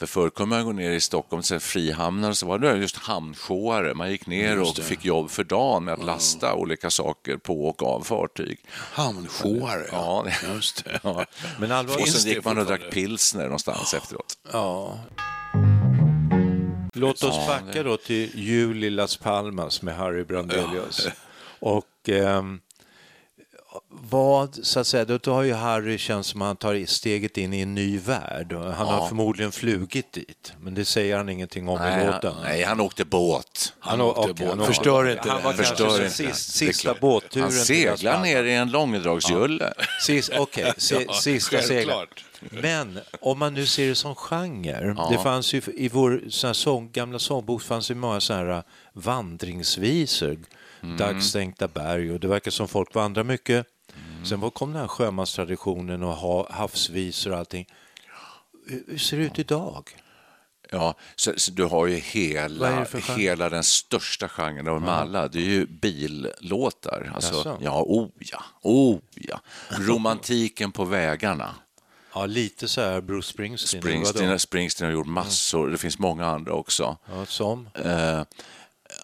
För 0.00 0.06
förr 0.06 0.30
kunde 0.30 0.56
man 0.56 0.64
gå 0.64 0.72
ner 0.72 0.90
i 0.90 1.00
Stockholm 1.00 1.42
till 1.42 1.60
frihamnar 1.60 2.32
så 2.32 2.46
var 2.46 2.58
det 2.58 2.76
just 2.76 2.96
hamnshoare. 2.96 3.94
Man 3.94 4.10
gick 4.10 4.26
ner 4.26 4.60
och 4.60 4.76
fick 4.76 5.04
jobb 5.04 5.30
för 5.30 5.44
dagen 5.44 5.84
med 5.84 5.94
att 5.94 6.04
lasta 6.04 6.54
olika 6.54 6.90
saker 6.90 7.36
på 7.36 7.68
och 7.68 7.82
av 7.82 8.00
fartyg. 8.00 8.58
Hamnshoare, 8.70 9.86
Ja, 9.92 10.26
ja. 10.42 10.54
Just 10.54 10.84
det. 10.84 11.00
Ja. 11.02 11.24
Men 11.58 11.88
Och 11.88 12.08
sen 12.08 12.30
gick 12.30 12.44
man 12.44 12.58
och 12.58 12.66
drack 12.66 12.90
pilsner 12.90 13.42
någonstans 13.44 13.94
efteråt. 13.94 14.38
Ja. 14.52 14.98
Låt 16.94 17.22
oss 17.22 17.46
backa 17.46 17.82
då 17.82 17.96
till 17.96 18.30
jul 18.34 18.84
i 18.84 18.90
Las 18.90 19.16
Palmas 19.16 19.82
med 19.82 19.96
Harry 19.96 20.24
Brandelius. 20.24 21.08
Och 21.60 22.08
ehm, 22.08 22.60
vad, 23.88 24.54
så 24.62 24.80
att 24.80 24.86
säga, 24.86 25.04
då, 25.04 25.32
har 25.32 25.42
ju 25.42 25.52
Harry 25.54 25.98
känns 25.98 26.26
som 26.26 26.42
att 26.42 26.46
han 26.46 26.56
tar 26.56 26.86
steget 26.86 27.36
in 27.36 27.52
i 27.54 27.60
en 27.60 27.74
ny 27.74 27.98
värld. 27.98 28.52
Han 28.52 28.88
har 28.88 29.08
förmodligen 29.08 29.52
flugit 29.52 30.12
dit, 30.12 30.52
men 30.60 30.74
det 30.74 30.84
säger 30.84 31.16
han 31.16 31.28
ingenting 31.28 31.68
om 31.68 31.76
i 31.76 31.80
Nej, 31.80 32.06
låten. 32.06 32.32
han, 32.34 32.42
nej, 32.42 32.62
han 32.62 32.80
åkte 32.80 33.04
båt. 33.04 33.72
Han 33.80 34.00
å- 34.00 34.04
åkte 34.08 34.20
okej, 34.20 34.46
båt. 34.46 34.56
han 34.58 34.66
Förstör 34.66 35.08
inte 35.10 35.30
Han 35.30 35.42
var 35.42 35.52
det. 35.52 35.56
kanske 35.56 35.74
Förstör 35.76 35.96
den 35.98 36.04
inte. 36.06 36.16
sist, 36.16 36.54
sista 36.56 36.94
båtturen 37.00 37.42
Han 37.42 37.52
seglar 37.52 38.22
ner 38.22 38.44
i 38.44 38.54
en 38.54 38.70
långdragsjulle. 38.70 39.72
Sist, 40.06 40.30
Okej, 40.38 40.72
si, 40.76 41.04
Ja, 41.08 41.14
sista 41.14 41.50
seglet. 41.62 41.68
självklart. 41.68 42.24
Men 42.50 43.00
om 43.20 43.38
man 43.38 43.54
nu 43.54 43.66
ser 43.66 43.88
det 43.88 43.94
som 43.94 44.14
genre. 44.14 44.96
Det 45.10 45.18
fanns 45.22 45.52
ju 45.54 45.62
i 45.76 45.88
vår 45.88 46.22
sån 46.28 46.48
här 46.48 46.54
sång, 46.54 46.90
gamla 46.92 47.18
sångbok 47.18 47.62
fanns 47.62 47.88
det 47.88 47.94
många 47.94 48.20
så 48.20 48.32
här 48.34 48.62
vandringsvisor. 48.92 50.38
Dagstänkta 50.98 51.68
berg 51.68 52.12
och 52.12 52.20
det 52.20 52.28
verkar 52.28 52.50
som 52.50 52.68
folk 52.68 52.94
vandrar 52.94 53.24
mycket. 53.24 53.66
Sen 54.24 54.40
var- 54.40 54.50
kom 54.50 54.72
den 54.72 54.80
här 54.80 54.88
sjömanstraditionen 54.88 56.02
och 56.02 56.12
ha, 56.16 56.52
havsvisor 56.52 57.32
och 57.32 57.38
allting. 57.38 57.66
Hur 58.86 58.98
ser 58.98 59.16
det 59.16 59.22
ut 59.24 59.38
idag? 59.38 59.96
Ja, 60.72 60.94
så, 61.16 61.32
så 61.36 61.50
du 61.52 61.64
har 61.64 61.86
ju 61.86 61.96
hela, 61.96 62.86
hela 63.16 63.48
den 63.48 63.64
största 63.64 64.28
genren 64.28 64.68
av 64.68 64.74
dem 64.74 64.88
alla. 64.88 65.28
Det 65.28 65.38
är 65.38 65.42
ju 65.42 65.66
billåtar. 65.66 67.12
Alltså, 67.14 67.34
Jaså? 67.34 67.58
ja, 67.60 67.82
oh 67.82 68.08
ja, 68.18 68.42
oh 68.62 68.98
ja. 69.14 69.40
Romantiken 69.68 70.72
på 70.72 70.84
vägarna. 70.84 71.54
Ja, 72.14 72.26
lite 72.26 72.68
så 72.68 72.80
här 72.80 73.00
Bruce 73.00 73.28
Springsteen. 73.28 73.82
Springsteen, 73.82 74.38
Springsteen 74.38 74.90
har 74.90 74.92
gjort 74.94 75.06
massor, 75.06 75.68
det 75.70 75.78
finns 75.78 75.98
många 75.98 76.26
andra 76.26 76.52
också. 76.52 76.96
Ja, 77.10 77.26
som? 77.26 77.68
Eh, 77.74 78.22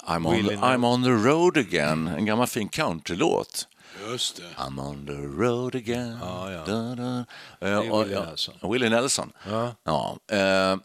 I'm, 0.06 0.26
on 0.26 0.48
the, 0.48 0.54
I'm 0.54 0.84
on 0.84 1.02
the 1.02 1.28
road 1.28 1.56
again, 1.56 2.08
en 2.08 2.24
gammal 2.24 2.46
fin 2.46 2.68
countrylåt. 2.68 3.66
Just 4.10 4.36
det. 4.36 4.42
I'm 4.56 4.80
on 4.80 5.06
the 5.06 5.42
road 5.42 5.74
again. 5.74 6.18
Ja, 6.20 6.52
ja. 6.52 6.64
Da, 6.64 6.94
da. 6.94 7.24
Är 7.60 7.92
och- 7.92 8.02
Willie 8.04 8.14
ja, 8.16 8.24
Nelson. 8.24 8.54
Willie 8.72 8.90
Nelson. 8.90 9.32
Ja. 9.50 9.74
Ja. 9.84 10.16
eh, 10.36 10.76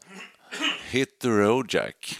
Hit 0.89 1.19
the 1.19 1.27
road 1.29 1.73
Jack. 1.73 2.19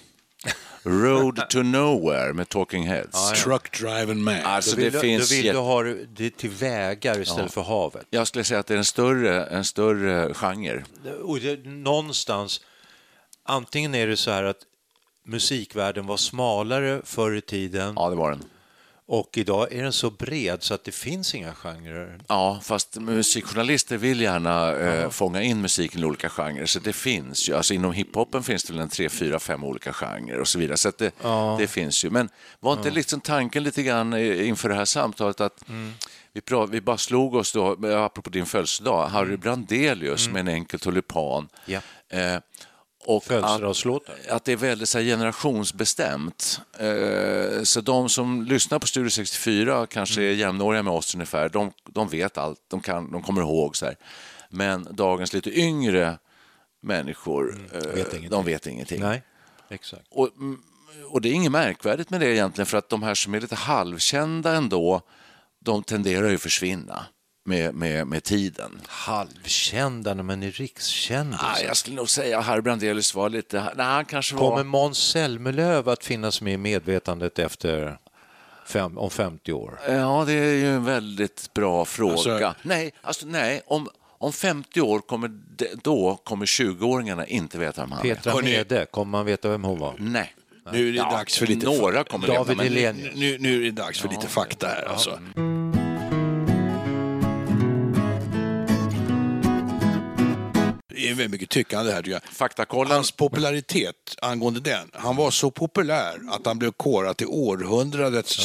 Road 0.83 1.49
to 1.49 1.63
nowhere 1.63 2.33
med 2.33 2.49
Talking 2.49 2.83
Heads. 2.87 3.43
Truck 3.43 3.79
driving 3.79 4.21
man. 4.23 4.41
Alltså, 4.43 4.71
Då 4.71 4.75
vill, 4.81 4.91
det 4.91 4.97
du, 4.97 5.01
finns 5.01 5.29
då 5.29 5.35
vill 5.35 5.45
du 5.45 5.57
ha 5.57 5.83
det 5.83 6.29
till 6.37 6.49
vägar 6.49 7.19
istället 7.19 7.53
för 7.53 7.61
havet. 7.61 8.07
Jag 8.09 8.27
skulle 8.27 8.43
säga 8.43 8.59
att 8.59 8.67
det 8.67 8.73
är 8.73 8.77
en 8.77 8.85
större, 8.85 9.45
en 9.45 9.65
större 9.65 10.33
genre. 10.33 10.83
Och 11.23 11.39
det, 11.39 11.65
någonstans, 11.65 12.61
antingen 13.43 13.95
är 13.95 14.07
det 14.07 14.17
så 14.17 14.31
här 14.31 14.43
att 14.43 14.57
musikvärlden 15.31 16.05
var 16.07 16.17
smalare 16.17 17.01
förr 17.05 17.35
i 17.35 17.41
tiden 17.41 17.93
Ja, 17.95 18.09
det 18.09 18.15
var 18.15 18.31
den. 18.31 18.43
och 19.05 19.37
idag 19.37 19.73
är 19.73 19.83
den 19.83 19.93
så 19.93 20.09
bred 20.09 20.63
så 20.63 20.73
att 20.73 20.83
det 20.83 20.91
finns 20.91 21.35
inga 21.35 21.53
genrer. 21.53 22.19
Ja, 22.27 22.59
fast 22.63 22.95
musikjournalister 22.99 23.97
vill 23.97 24.21
gärna 24.21 24.75
eh, 24.75 25.09
fånga 25.09 25.41
in 25.41 25.61
musiken 25.61 26.01
i 26.01 26.05
olika 26.05 26.29
genrer, 26.29 26.65
så 26.65 26.79
det 26.79 26.93
finns 26.93 27.49
ju. 27.49 27.55
Alltså 27.55 27.73
inom 27.73 27.91
hiphopen 27.93 28.43
finns 28.43 28.63
det 28.63 28.73
väl 28.73 28.81
en 28.81 28.89
tre, 28.89 29.09
fyra, 29.09 29.39
fem 29.39 29.63
olika 29.63 29.93
genrer 29.93 30.39
och 30.39 30.47
så 30.47 30.59
vidare, 30.59 30.77
så 30.77 30.91
det, 30.97 31.11
det 31.59 31.67
finns 31.67 32.05
ju. 32.05 32.09
Men 32.09 32.29
var 32.59 32.73
inte 32.73 32.89
liksom 32.91 33.21
tanken 33.21 33.63
lite 33.63 33.83
grann 33.83 34.13
eh, 34.13 34.47
inför 34.47 34.69
det 34.69 34.75
här 34.75 34.85
samtalet 34.85 35.41
att 35.41 35.63
vi, 36.33 36.39
pra- 36.41 36.67
vi 36.71 36.81
bara 36.81 36.97
slog 36.97 37.35
oss 37.35 37.51
då, 37.53 37.87
eh, 37.89 38.03
apropå 38.03 38.29
din 38.29 38.45
födelsedag, 38.45 39.07
Harry 39.07 39.37
Brandelius 39.37 40.29
med 40.29 40.39
en 40.39 40.47
enkel 40.47 40.79
tulipan. 40.79 41.49
Ja. 41.65 41.79
Eh, 42.09 42.37
och 43.05 43.17
att, 43.17 43.23
Födelsedagslåtar. 43.23 44.15
att 44.29 44.45
det 44.45 44.51
är 44.51 44.55
väldigt 44.55 44.89
så 44.89 44.97
här, 44.97 45.05
generationsbestämt. 45.05 46.61
Eh, 46.77 47.63
så 47.63 47.81
de 47.81 48.09
som 48.09 48.43
lyssnar 48.43 48.79
på 48.79 48.87
Studio 48.87 49.09
64 49.09 49.87
kanske 49.87 50.21
är 50.21 50.33
jämnåriga 50.33 50.83
med 50.83 50.93
oss 50.93 51.15
ungefär. 51.15 51.49
De, 51.49 51.71
de 51.85 52.07
vet 52.07 52.37
allt, 52.37 52.59
de, 52.67 52.81
kan, 52.81 53.11
de 53.11 53.21
kommer 53.21 53.41
ihåg. 53.41 53.75
Så 53.75 53.85
här. 53.85 53.95
Men 54.49 54.87
dagens 54.91 55.33
lite 55.33 55.59
yngre 55.59 56.17
människor, 56.81 57.69
eh, 57.73 57.79
vet 57.79 57.95
ingenting. 57.95 58.29
de 58.29 58.45
vet 58.45 58.67
ingenting. 58.67 59.01
Nej, 59.01 59.23
exakt. 59.69 60.07
Och, 60.09 60.29
mm, 60.37 60.61
och 61.09 61.21
det 61.21 61.29
är 61.29 61.33
inget 61.33 61.51
märkvärdigt 61.51 62.09
med 62.09 62.19
det 62.19 62.33
egentligen, 62.33 62.65
för 62.65 62.77
att 62.77 62.89
de 62.89 63.03
här 63.03 63.15
som 63.15 63.33
är 63.33 63.41
lite 63.41 63.55
halvkända 63.55 64.55
ändå, 64.55 65.01
de 65.59 65.83
tenderar 65.83 66.29
ju 66.29 66.35
att 66.35 66.41
försvinna 66.41 67.05
med, 67.43 67.75
med, 67.75 68.07
med 68.07 68.23
tiden. 68.23 68.81
Halvkända, 68.87 70.15
men 70.15 70.43
är 70.43 70.51
rikskändisar. 70.51 71.45
Ah, 71.55 71.59
jag 71.59 71.77
skulle 71.77 71.95
nog 71.95 72.09
säga 72.09 72.39
att 72.39 72.45
Harry 72.45 72.61
Brandelius 72.61 73.15
var 73.15 73.29
lite... 73.29 73.63
Nej, 73.75 73.85
han 73.85 74.05
kanske 74.05 74.35
var... 74.35 74.49
Kommer 74.49 74.63
Måns 74.63 74.97
Zelmerlöw 74.97 75.91
att 75.91 76.03
finnas 76.03 76.41
med 76.41 76.53
i 76.53 76.57
medvetandet 76.57 77.39
efter 77.39 77.97
fem, 78.67 78.97
om 78.97 79.09
50 79.09 79.53
år? 79.53 79.79
Ja, 79.87 80.23
det 80.27 80.33
är 80.33 80.53
ju 80.53 80.75
en 80.75 80.85
väldigt 80.85 81.53
bra 81.53 81.85
fråga. 81.85 82.13
Alltså- 82.13 82.53
nej, 82.61 82.91
alltså, 83.01 83.25
nej 83.25 83.61
om, 83.67 83.89
om 84.17 84.33
50 84.33 84.81
år 84.81 84.99
kommer 84.99 85.31
då 85.83 86.15
kommer 86.23 86.45
20-åringarna 86.45 87.25
inte 87.25 87.57
veta 87.57 87.81
vem 87.81 87.91
han 87.91 88.05
är. 88.05 88.15
Petra 88.15 88.41
Mede, 88.41 88.85
kommer 88.85 89.11
man 89.11 89.25
veta 89.25 89.49
vem 89.49 89.63
hon 89.63 89.79
var? 89.79 89.93
Nej. 89.97 90.35
Nu 90.71 90.89
är 90.89 90.93
det 90.93 90.99
dags 90.99 91.37
för 91.37 91.47
lite 91.47 91.65
Några 91.65 92.03
kommer 92.03 92.27
David 92.27 92.57
veta, 92.57 92.63
men... 92.63 92.73
Hellenius. 92.73 93.15
Nu, 93.15 93.37
nu 93.39 93.59
är 93.59 93.63
det 93.63 93.71
dags 93.71 93.99
för 94.01 94.09
lite 94.09 94.27
fakta 94.27 94.67
här. 94.67 94.85
Alltså. 94.85 95.19
Det 101.01 101.09
är 101.09 101.13
väldigt 101.13 101.31
mycket 101.31 101.49
tyckande 101.49 101.91
här 101.91 102.01
tycker 102.01 102.11
jag. 102.11 102.23
Faktakollen. 102.23 102.91
Hans 102.91 103.11
popularitet 103.11 103.95
angående 104.21 104.59
den, 104.59 104.89
han 104.93 105.15
var 105.15 105.31
så 105.31 105.51
populär 105.51 106.19
att 106.29 106.45
han 106.45 106.59
blev 106.59 106.71
korad 106.71 107.17
till 107.17 107.27
århundradets. 107.27 108.35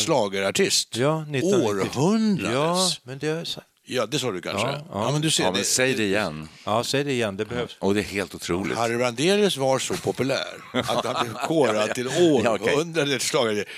Ja, 0.97 1.23
1990. 1.23 1.67
Århundradets? 1.67 2.53
Ja, 2.55 2.91
men 3.03 3.19
det 3.19 3.29
är 3.29 3.47
Ja, 3.89 4.07
det 4.07 4.19
sa 4.19 4.31
du 4.33 4.41
kanske. 4.41 4.67
Ja, 4.67 4.73
Ja, 4.93 5.05
ja. 5.05 5.13
men 5.13 5.21
du 5.21 5.31
ser, 5.31 5.45
Ja, 5.45 5.51
men 5.51 5.59
det, 5.61 5.67
säg 5.67 5.95
det 5.95 6.05
igen. 6.05 6.49
Ja, 6.65 6.85
säg 6.85 7.05
det 7.05 7.13
igen, 7.13 7.37
det 7.37 7.45
behövs. 7.45 7.77
Och 7.79 7.95
det 7.95 8.01
är 8.01 8.05
helt 8.05 8.35
otroligt. 8.35 8.77
Harry 8.77 8.97
Brandelius 8.97 9.57
var 9.57 9.79
så 9.79 9.95
populär 9.95 10.55
att 10.73 11.05
han 11.05 11.25
blev 11.27 11.35
korad 11.35 11.95
till 11.95 12.09
Ja, 12.19 12.23
århundradets. 12.25 13.33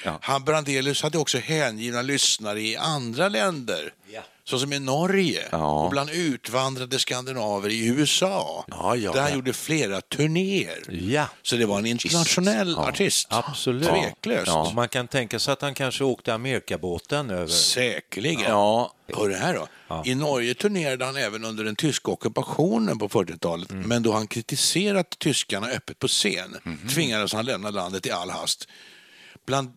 Ja. 0.04 0.18
Han 0.22 0.44
Brandelius 0.44 1.02
hade 1.02 1.18
också 1.18 1.38
hängivna 1.38 2.02
lyssnare 2.02 2.60
i 2.60 2.76
andra 2.76 3.28
länder. 3.28 3.92
Såsom 4.48 4.72
i 4.72 4.78
Norge 4.78 5.48
Ja. 5.52 5.84
och 5.84 5.90
bland 5.90 6.10
utvandrade 6.10 6.98
skandinaver 6.98 7.68
i 7.70 7.86
USA. 7.86 8.64
Ja, 8.68 8.96
ja, 8.96 9.12
där 9.12 9.22
han 9.22 9.34
gjorde 9.34 9.52
flera 9.52 10.00
turnéer. 10.00 11.28
Så 11.42 11.56
det 11.56 11.66
var 11.66 11.78
en 11.78 11.86
internationell 11.86 12.78
artist. 12.78 13.26
absolut. 13.30 13.88
Tveklöst. 13.88 14.74
Man 14.74 14.88
kan 14.88 15.08
tänka 15.08 15.38
sig 15.38 15.52
att 15.52 15.62
han 15.62 15.74
kanske 15.74 16.04
åkte 16.04 16.34
Amerikabåten 16.34 17.30
över. 17.30 17.46
Säkerligen. 17.48 18.42
Ja, 18.50 18.92
Hör 19.16 19.28
det 19.28 19.36
här 19.36 19.54
då. 19.54 20.02
I 20.04 20.14
Norge 20.14 20.54
turnerade 20.54 21.04
han 21.04 21.16
även 21.16 21.44
under 21.44 21.64
den 21.64 21.76
tyska 21.76 22.10
ockupationen 22.10 22.98
på 22.98 23.08
40-talet. 23.08 23.70
Mm. 23.70 23.88
Men 23.88 24.02
då 24.02 24.12
han 24.12 24.26
kritiserat 24.26 25.18
tyskarna 25.18 25.66
öppet 25.68 25.98
på 25.98 26.08
scen 26.08 26.56
Mhm. 26.62 26.88
tvingades 26.88 27.32
han 27.32 27.46
lämna 27.46 27.70
landet 27.70 28.06
i 28.06 28.10
all 28.10 28.30
hast. 28.30 28.68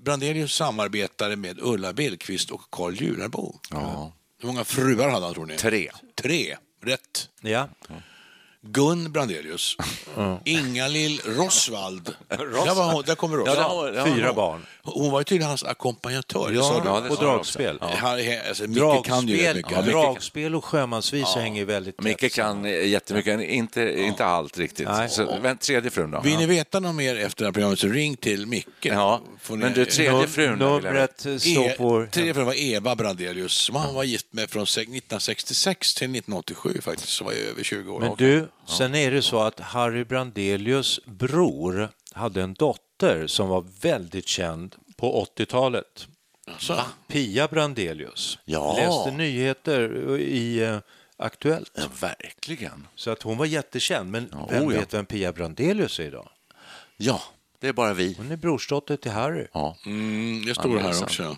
Brandelius 0.03 0.53
samarbetade 0.55 1.35
med 1.35 1.57
Ulla 1.61 1.93
Billqvist 1.93 2.51
och 2.51 2.61
Carl 2.71 2.93
Jularbo. 2.95 3.59
ja. 3.71 4.13
Hur 4.41 4.47
många 4.47 4.63
fruar 4.63 5.09
hade 5.09 5.25
han 5.25 5.33
tror 5.33 5.45
ni? 5.45 5.57
Tre. 5.57 5.91
Tre. 6.15 6.57
Rätt. 6.83 7.29
Ja, 7.41 7.69
Gun 8.63 9.11
Brandelius. 9.11 9.77
Inga-Lill 10.45 11.21
Rosvald. 11.25 12.15
Där, 12.29 12.75
var 12.75 12.93
hon, 12.93 13.03
där 13.05 13.15
kommer 13.15 13.37
Ja, 13.37 13.43
Rosvald. 13.43 13.95
ja, 13.97 14.05
fyra 14.05 14.25
ja. 14.25 14.33
barn. 14.33 14.65
Hon 14.83 15.11
var 15.11 15.19
ju 15.19 15.23
tydligen 15.23 15.47
hans 15.49 15.63
ackompanjatör. 15.63 16.49
du. 16.49 16.55
Ja, 16.55 17.01
det 17.03 17.09
och 17.09 17.17
dragspel. 17.17 17.77
Han- 17.81 18.19
Alltså, 18.47 18.63
Micke 18.67 19.05
kan 19.05 19.27
ju 19.27 19.37
Dragspel, 19.37 19.55
mycket. 19.55 19.71
ja, 19.71 19.81
dragspel 19.81 20.55
och 20.55 20.65
sjömansvisa 20.65 21.39
hänger 21.39 21.65
väldigt 21.65 21.97
tätt 21.97 22.03
Micke 22.21 22.33
kan 22.33 22.65
eh, 22.65 22.87
jättemycket, 22.87 23.41
inte, 23.41 24.01
inte 24.01 24.25
allt 24.25 24.57
riktigt. 24.57 24.87
Nej. 24.87 25.09
Så, 25.09 25.37
vänt, 25.41 25.61
tredje 25.61 25.91
frun 25.91 26.11
då? 26.11 26.21
Vill 26.21 26.35
ni 26.37 26.41
Ja. 26.43 26.47
veta 26.49 26.79
något 26.79 26.95
mer 26.95 27.15
efter 27.15 27.43
det 27.43 27.47
här 27.47 27.51
programmet 27.53 27.79
så 27.79 27.87
ring 27.87 28.15
till 28.17 28.45
Micke. 28.45 28.67
Ja, 28.81 29.21
ni- 29.49 29.55
men 29.57 29.73
du, 29.73 29.85
tredje 29.85 30.27
frun. 30.27 30.59
Numret 30.59 31.19
står 31.19 31.65
E- 31.65 31.75
på... 31.77 32.07
Tredje 32.11 32.33
frun 32.33 32.45
var 32.45 32.53
Eva 32.61 32.95
Brandelius 32.95 33.53
som 33.53 33.75
han 33.75 33.95
var 33.95 34.03
gift 34.03 34.27
med 34.31 34.49
från 34.49 34.67
se- 34.67 34.81
1966 34.81 35.93
till 35.93 36.05
1987 36.11 36.81
faktiskt, 36.81 37.09
så 37.09 37.23
var 37.23 37.31
jag 37.31 37.41
över 37.41 37.63
20 37.63 37.91
år. 37.93 37.99
Men 37.99 38.15
du, 38.17 38.47
sen 38.65 38.95
är 38.95 39.11
det 39.11 39.21
så 39.21 39.39
att 39.41 39.59
Harry 39.59 40.03
Brandelius 40.03 40.99
bror 41.05 41.89
hade 42.13 42.41
en 42.41 42.53
dotter 42.53 43.27
som 43.27 43.47
var 43.49 43.65
väldigt 43.81 44.27
känd 44.27 44.75
på 44.97 45.25
80-talet. 45.37 46.07
Alltså, 46.47 46.81
Pia 47.07 47.47
Brandelius. 47.47 48.39
Ja. 48.45 48.75
Läste 48.77 49.11
nyheter 49.17 50.17
i 50.17 50.59
eh, 50.63 50.77
Aktuellt. 51.17 51.71
Ja, 51.75 51.83
verkligen. 52.01 52.87
Så 52.95 53.11
att 53.11 53.21
hon 53.23 53.37
var 53.37 53.45
jättekänd. 53.45 54.11
Men 54.11 54.29
Ja, 54.31 54.47
vem 54.49 54.63
oh 54.63 54.73
ja. 54.73 54.79
vet 54.79 54.93
vem 54.93 55.05
Pia 55.05 55.31
Brandelius 55.33 55.99
är 55.99 56.03
idag? 56.03 56.29
Ja, 56.97 57.21
det 57.59 57.67
är 57.67 57.73
bara 57.73 57.93
vi. 57.93 58.13
Hon 58.17 58.31
är 58.31 58.35
brorsdotter 58.37 58.97
till 58.97 59.11
Harry. 59.11 59.47
Ja. 59.53 59.77
mm, 59.85 60.41
det 60.45 60.47
Ja, 60.49 60.53
står 60.53 60.77
här 60.77 61.03
också. 61.03 61.37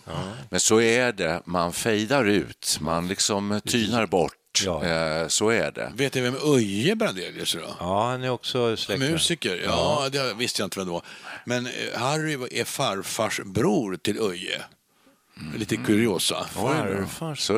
Men 0.50 0.60
så 0.60 0.82
är 0.82 1.12
det, 1.12 1.42
man 1.46 1.74
fejdar 1.74 2.26
ut, 2.26 2.78
man 2.82 3.08
liksom 3.08 3.62
tynar 3.66 4.06
bort. 4.06 4.36
Ja. 4.66 4.84
Eh, 4.86 5.28
så 5.28 5.50
är 5.50 5.72
det. 5.72 5.92
Vet 5.96 6.14
ni 6.14 6.22
vem 6.22 6.36
Öje 6.56 6.96
Brandelius 6.96 7.56
är 7.56 7.60
då? 7.60 7.76
Ja, 7.80 8.10
han 8.10 8.24
är 8.24 8.30
också 8.30 8.78
släkt 8.78 9.00
med- 9.00 9.12
Musiker? 9.12 9.62
Ja, 9.66 10.10
det 10.12 10.34
visste 10.34 10.62
jag 10.62 10.66
inte 10.68 10.80
vem 10.80 10.86
det 10.88 10.92
var. 10.94 11.02
Men 11.46 11.66
eh, 11.66 11.72
Harry 12.00 12.34
är 12.52 12.64
farfars 12.64 13.40
bror 13.46 13.96
till 13.96 14.20
Öje. 14.20 14.62
Lite 15.58 15.76
kuriosa. 15.78 16.46
Farfars 16.52 17.40
Så 17.40 17.54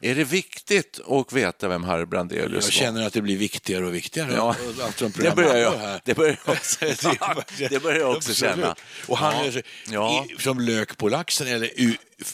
är 0.00 0.14
det. 0.14 0.24
Viktigt 0.24 1.00
att 1.06 1.32
veta 1.32 1.68
vem 1.68 1.84
Harry 1.84 2.04
Brandelius 2.06 2.52
Jag 2.52 2.62
var? 2.62 2.70
känner 2.70 3.06
att 3.06 3.12
det 3.12 3.22
blir 3.22 3.36
viktigare 3.36 3.86
och 3.86 3.94
viktigare. 3.94 4.32
Ja, 4.36 4.56
Eftersom 4.88 5.12
det 5.16 5.36
börjar 5.36 5.56
jag, 5.56 5.78
här. 5.78 6.00
det 6.04 6.14
börjar 6.14 6.36
jag 6.46 6.54
också, 6.56 6.78
det 7.70 7.82
börjar 7.82 7.98
jag 7.98 8.16
också 8.16 8.34
känna. 8.34 8.74
Och 9.06 9.18
han 9.18 9.34
Ja. 9.54 9.62
Ja. 9.90 10.26
i, 10.38 10.42
som 10.42 10.60
lök 10.60 10.96
på 10.96 11.08
laxen, 11.08 11.46
eller 11.46 11.70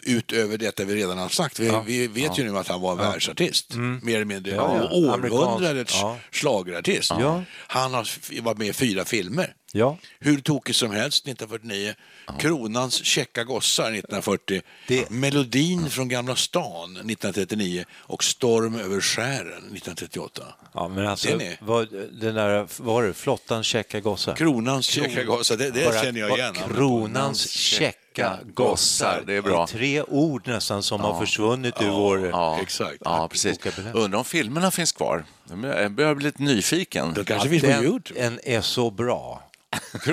utöver 0.02 0.58
detta 0.58 0.84
vi 0.84 0.94
redan 0.94 1.18
har 1.18 1.28
sagt. 1.28 1.58
Vi, 1.60 1.72
vi 1.86 2.06
vet 2.06 2.38
ju 2.38 2.44
nu 2.52 2.58
att 2.58 2.68
han 2.68 2.80
var 2.80 2.92
en 2.92 2.98
världsartist, 2.98 3.74
mer 4.02 4.14
eller 4.14 4.24
mindre. 4.24 4.54
Ja, 4.54 4.76
ja. 4.76 4.96
Århundradets 4.96 5.94
Ja. 6.00 6.18
schlagerartist. 6.30 7.10
Ja. 7.10 7.42
Han 7.66 7.94
har 7.94 8.40
varit 8.42 8.58
med 8.58 8.68
i 8.68 8.72
fyra 8.72 9.04
filmer. 9.04 9.54
Ja. 9.76 9.96
Hur 10.20 10.40
tokigt 10.40 10.78
som 10.78 10.90
helst 10.90 11.26
1949. 11.28 11.94
Kronans 12.38 13.04
käcka 13.04 13.44
gossar 13.44 13.84
1940. 13.84 14.62
Det- 14.88 15.10
Melodin 15.10 15.90
från 15.90 16.08
Gamla 16.08 16.36
stan 16.36 16.92
1939 16.92 17.84
och 17.92 18.24
Storm 18.24 18.74
över 18.74 19.00
skären 19.00 19.62
1938. 19.72 20.42
Ja, 20.74 20.88
men 20.88 21.06
alltså, 21.06 21.28
Den 21.28 21.40
är- 21.40 21.56
vad, 21.60 21.88
den 22.12 22.34
där, 22.34 22.56
vad 22.58 22.66
var 22.94 23.02
det, 23.02 23.14
flottans 23.14 23.66
käcka 23.66 24.00
gossar? 24.00 24.34
Kronans 24.36 24.86
käcka 24.86 25.24
gossar, 25.24 25.56
det, 25.56 25.70
det 25.70 25.84
Bara- 25.84 26.02
känner 26.02 26.20
jag 26.20 26.30
bara 26.30 26.38
igen. 26.38 26.54
Kronans 26.74 27.50
käcka 27.50 28.38
gossar. 28.54 29.22
Det 29.26 29.34
är 29.34 29.42
bra. 29.42 29.66
tre 29.66 30.02
ord 30.02 30.48
nästan 30.48 30.82
som 30.82 31.00
har 31.00 31.20
försvunnit 31.20 31.74
ur 31.82 31.88
vår... 31.90 32.26
Ja, 32.26 32.58
Exakt. 32.62 32.96
Ja, 33.04 33.28
precis. 33.28 33.58
Undrar 33.94 34.18
om 34.18 34.24
filmerna 34.24 34.70
finns 34.70 34.92
kvar. 34.92 35.24
Jag 35.62 35.92
börjar 35.92 36.14
bli 36.14 36.24
lite 36.24 36.42
nyfiken. 36.42 37.14
Det 37.14 37.24
kanske 37.24 37.48
Ja, 37.48 37.50
finns 37.50 37.62
på 37.62 37.68
den, 37.68 37.84
Youtube. 37.84 38.20
en 38.20 38.40
är 38.44 38.60
så 38.60 38.90
bra. 38.90 39.43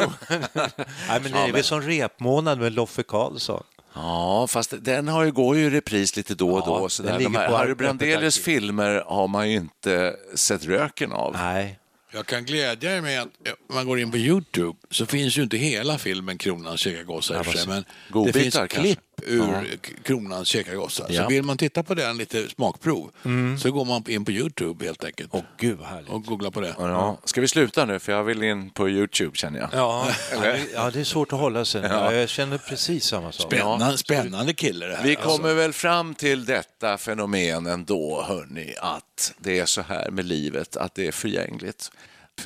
Nej, 1.07 1.19
men 1.21 1.31
det 1.31 1.37
är 1.39 1.51
väl 1.51 1.63
som 1.63 1.81
repmånad 1.81 2.59
med 2.59 2.73
Loffe 2.73 3.03
Karlsson. 3.03 3.63
Ja, 3.93 4.47
fast 4.49 4.73
den 4.79 5.07
har 5.07 5.23
ju, 5.23 5.31
går 5.31 5.57
ju 5.57 5.65
i 5.65 5.69
repris 5.69 6.15
lite 6.15 6.35
då 6.35 6.51
och 6.51 6.63
Ja, 6.67 6.79
då. 6.79 6.89
Så 6.89 7.03
den 7.03 7.11
där. 7.11 7.19
ligger 7.19 7.31
De 7.31 7.37
här 7.37 7.47
på 7.49 7.55
Harry 7.55 7.75
Brandelius 7.75 8.37
filmer 8.39 9.03
har 9.07 9.27
man 9.27 9.49
ju 9.49 9.55
inte 9.57 10.15
sett 10.35 10.65
röken 10.65 11.11
av. 11.11 11.33
Nej. 11.33 11.77
Jag 12.13 12.25
kan 12.25 12.45
glädja 12.45 12.97
er 12.97 13.01
med 13.01 13.21
att 13.21 13.27
eh, 13.47 13.53
om 13.69 13.75
man 13.75 13.87
går 13.87 13.99
in 13.99 14.11
på 14.11 14.17
Youtube 14.17 14.77
så 14.89 15.05
finns 15.05 15.37
ju 15.37 15.43
inte 15.43 15.57
hela 15.57 15.97
filmen 15.97 16.37
Kronans 16.37 16.79
käka 16.79 17.21
sig, 17.21 17.67
men 17.67 17.85
det 18.25 18.33
finns 18.33 18.55
kanske? 18.55 18.95
Klipp 19.21 19.33
ur 19.33 19.47
Ja. 19.71 19.77
Kronans 20.03 20.47
käka 20.47 20.75
gossar. 20.75 21.05
Ja. 21.09 21.23
Så 21.23 21.29
vill 21.29 21.43
man 21.43 21.57
titta 21.57 21.83
på 21.83 21.93
den 21.93 22.17
lite 22.17 22.49
smakprov 22.49 23.11
så 23.59 23.71
går 23.71 23.85
man 23.85 24.03
in 24.07 24.25
på 24.25 24.31
Youtube 24.31 24.85
helt 24.85 25.03
enkelt 25.03 25.29
Åh, 25.33 25.41
gud 25.57 25.77
vad 25.77 25.87
härligt. 25.87 26.09
och 26.09 26.23
googlar 26.25 26.51
på 26.51 26.61
det. 26.61 26.75
Ja. 26.77 27.17
Ska 27.23 27.41
vi 27.41 27.47
sluta 27.47 27.85
nu? 27.85 27.99
För 27.99 28.11
jag 28.11 28.23
vill 28.23 28.43
in 28.43 28.69
på 28.69 28.89
Youtube 28.89 29.37
känner 29.37 29.59
jag. 29.59 29.69
Ja, 29.73 30.07
ja, 30.31 30.39
det- 30.41 30.67
ja, 30.73 30.87
är 30.91 31.03
svårt 31.03 31.33
att 31.33 31.39
hålla 31.39 31.65
sig. 31.65 31.81
Ja. 31.81 32.13
Jag 32.13 32.29
känner 32.29 32.57
precis 32.57 33.05
samma 33.05 33.31
sak. 33.31 33.51
Spännande, 33.53 33.97
spännande 33.97 34.53
kille 34.53 34.85
det 34.85 34.95
här. 34.95 35.03
Vi 35.03 35.15
alltså. 35.15 35.29
kommer 35.29 35.53
väl 35.53 35.73
fram 35.73 36.15
till 36.15 36.45
detta 36.45 36.97
fenomen 36.97 37.65
ändå, 37.67 38.23
hörni, 38.27 38.73
att 38.79 39.33
det 39.37 39.59
är 39.59 39.65
så 39.65 39.81
här 39.81 40.09
med 40.11 40.25
livet, 40.25 40.77
att 40.77 40.95
det 40.95 41.07
är 41.07 41.11
förgängligt. 41.11 41.91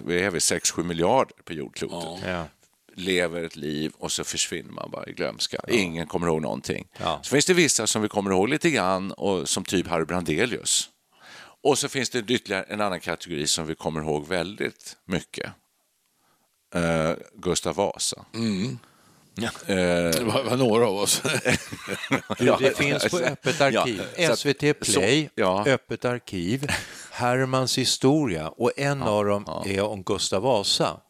Vi 0.05 0.21
är 0.21 0.29
väl 0.29 0.39
6-7 0.39 0.83
miljarder 0.83 1.35
på 1.45 1.53
jordklotet. 1.53 2.23
Ja. 2.27 2.45
Lever 2.95 3.43
ett 3.43 3.55
liv 3.55 3.91
och 3.97 4.11
så 4.11 4.23
försvinner 4.23 4.71
man 4.71 4.91
bara 4.91 5.05
i 5.09 5.13
glömska. 5.13 5.57
Ingen 5.67 6.07
kommer 6.07 6.27
ihåg 6.27 6.41
någonting. 6.41 6.87
Ja. 6.97 7.19
Så 7.23 7.29
finns 7.29 7.45
det 7.45 7.53
vissa 7.53 7.87
som 7.87 8.01
vi 8.01 8.07
kommer 8.07 8.31
ihåg 8.31 8.49
lite 8.49 8.69
grann, 8.69 9.11
och, 9.11 9.49
som 9.49 9.63
typ 9.65 9.87
Harry 9.87 10.05
Brandelius. 10.05 10.89
Och 11.63 11.77
så 11.77 11.89
finns 11.89 12.09
det 12.09 12.19
ytterligare 12.19 12.63
en 12.63 12.81
annan 12.81 12.99
kategori 12.99 13.47
som 13.47 13.65
vi 13.65 13.75
kommer 13.75 14.01
ihåg 14.01 14.27
väldigt 14.27 14.97
mycket. 15.05 15.51
Eh, 16.75 17.11
Gustav 17.33 17.75
Vasa. 17.75 18.25
Eh, 19.37 19.75
Det 19.75 20.23
var, 20.23 20.43
var 20.43 20.57
några 20.57 20.87
av 20.87 20.95
oss. 20.95 21.21
Du, 22.37 22.55
det 22.59 22.77
finns 22.77 23.09
på 23.11 23.17
Öppet 23.17 23.61
arkiv. 23.61 24.01
Ja, 24.17 24.35
SVT 24.35 24.59
Play, 24.79 25.23
så- 25.25 25.31
ja. 25.35 25.65
Öppet 25.67 26.05
arkiv, 26.05 26.67
Hermans 27.11 27.77
historia 27.77 28.49
och 28.49 28.71
en 28.77 29.03
av 29.03 29.25
dem 29.25 29.63
är 29.65 29.81
om 29.81 30.03
Gustav 30.03 30.41
Vasa. 30.41 31.01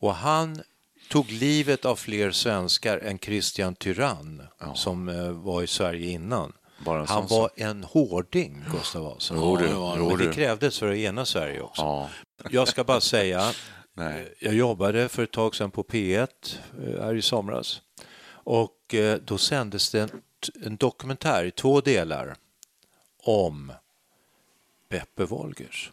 Och 0.00 0.14
han 0.14 0.62
tog 1.12 1.30
livet 1.30 1.84
av 1.84 1.96
fler 1.96 2.30
svenskar 2.30 2.98
än 2.98 3.18
Christian 3.18 3.74
Tyrann 3.74 4.42
som 4.74 5.08
eh, 5.08 5.30
var 5.30 5.62
i 5.62 5.66
Sverige 5.66 6.10
innan. 6.10 6.52
Han 6.86 7.06
sån 7.06 7.26
var 7.28 7.50
en 7.56 7.84
hårding, 7.84 8.64
Gustav 8.72 9.02
Vasa. 9.02 9.34
Jo, 9.36 9.56
det 9.56 9.68
jo, 9.70 10.08
Men 10.08 10.18
det 10.18 10.32
krävdes 10.32 10.78
för 10.78 10.90
att 10.90 10.96
ena 10.96 11.24
Sverige 11.24 11.60
också. 11.60 11.82
Ja. 11.82 12.08
Jag 12.50 12.68
ska 12.68 12.84
bara 12.84 13.00
säga, 13.00 13.52
Nej. 13.94 14.34
jag 14.40 14.54
jobbade 14.54 15.08
för 15.08 15.22
ett 15.22 15.30
tag 15.30 15.54
sedan 15.54 15.70
på 15.70 15.82
P1 15.82 16.28
eh, 16.84 17.02
här 17.02 17.14
i 17.14 17.22
somras 17.22 17.82
och 18.26 18.94
eh, 18.94 19.18
då 19.24 19.38
sändes 19.38 19.90
det 19.90 20.00
en, 20.00 20.10
en 20.64 20.76
dokumentär 20.76 21.44
i 21.44 21.50
två 21.50 21.80
delar 21.80 22.36
om 23.24 23.72
Beppe 24.90 25.24
Wolgers. 25.24 25.92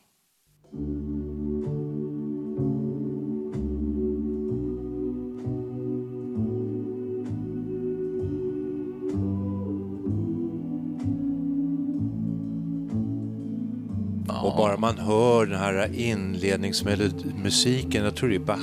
Och 14.43 14.57
bara 14.57 14.77
man 14.77 14.97
hör 14.97 15.45
den 15.45 15.59
här 15.59 15.95
inledningsmusiken, 15.95 18.03
jag 18.03 18.15
tror 18.15 18.29
det 18.29 18.35
är 18.35 18.39
Bach, 18.39 18.59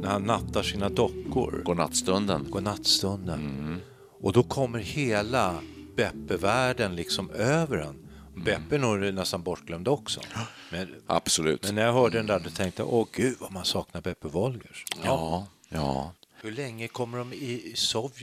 när 0.00 0.08
han 0.08 0.22
nattar 0.22 0.62
sina 0.62 0.88
dockor. 0.88 1.62
Godnattstunden. 1.64 2.46
Godnattstunden. 2.50 3.80
Och 4.20 4.32
då 4.32 4.42
kommer 4.42 4.78
hela 4.78 5.54
Beppe-världen 5.96 6.96
liksom 6.96 7.30
över 7.30 7.78
en. 7.78 8.06
Beppe 8.44 8.74
är 8.74 8.78
nog 8.78 9.14
nästan 9.14 9.42
bortglömd 9.42 9.88
också. 9.88 10.20
Men, 10.70 10.88
Absolut. 11.06 11.64
men 11.64 11.74
när 11.74 11.82
jag 11.82 11.92
hörde 11.92 12.18
den 12.18 12.26
där 12.26 12.40
då 12.44 12.50
tänkte 12.50 12.82
jag, 12.82 12.92
åh 12.92 13.06
gud 13.12 13.36
vad 13.40 13.52
man 13.52 13.64
saknar 13.64 14.00
Beppe 14.00 14.28
Wolgers. 14.28 14.84
Ja, 15.04 15.46
ja. 15.68 16.12
Hur 16.46 16.52
länge 16.52 16.88
kommer 16.88 17.18
de 17.18 17.32
i 17.32 17.74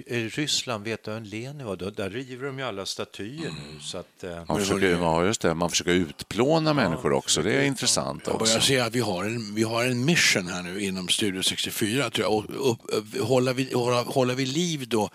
i 0.08 0.28
Ryssland, 0.30 0.84
vet 0.84 1.04
du 1.04 1.12
vem 1.12 1.24
Lenin 1.24 1.66
var? 1.66 1.76
Då- 1.76 1.90
Där 1.90 2.10
river 2.10 2.46
de 2.46 2.60
ju 2.60 2.66
alla 2.66 2.86
statyer 2.86 3.50
nu. 3.50 3.80
Så 3.82 3.98
att, 3.98 4.24
eh, 4.24 4.44
Man 4.48 4.60
försöker, 4.60 4.90
ja, 4.92 5.26
just 5.26 5.42
det. 5.42 5.54
Man 5.54 5.70
försöker 5.70 5.92
utplåna 5.92 6.74
människor 6.74 7.14
också. 7.14 7.42
Det 7.42 7.54
är 7.54 7.64
intressant 7.64 8.24
Jag 8.28 8.40
börjar 8.40 8.60
se 8.60 8.80
att 8.80 8.96
vi 8.96 9.00
har, 9.00 9.24
en, 9.26 9.56
vi 9.56 9.64
har 9.64 9.86
en 9.86 10.06
mission 10.06 10.48
här 10.48 10.64
nu 10.64 10.84
inom 10.84 11.08
Studio 11.08 11.42
64. 11.44 12.10
Tror 12.10 12.26
jag, 12.26 12.34
och, 12.34 12.72
upp, 12.72 12.80
upp, 12.84 13.22
hålla, 13.22 13.54
vid, 13.54 13.74
hålla, 13.74 14.02
hålla 14.04 14.34
vid 14.34 14.48
liv 14.48 14.88
då 14.88 15.10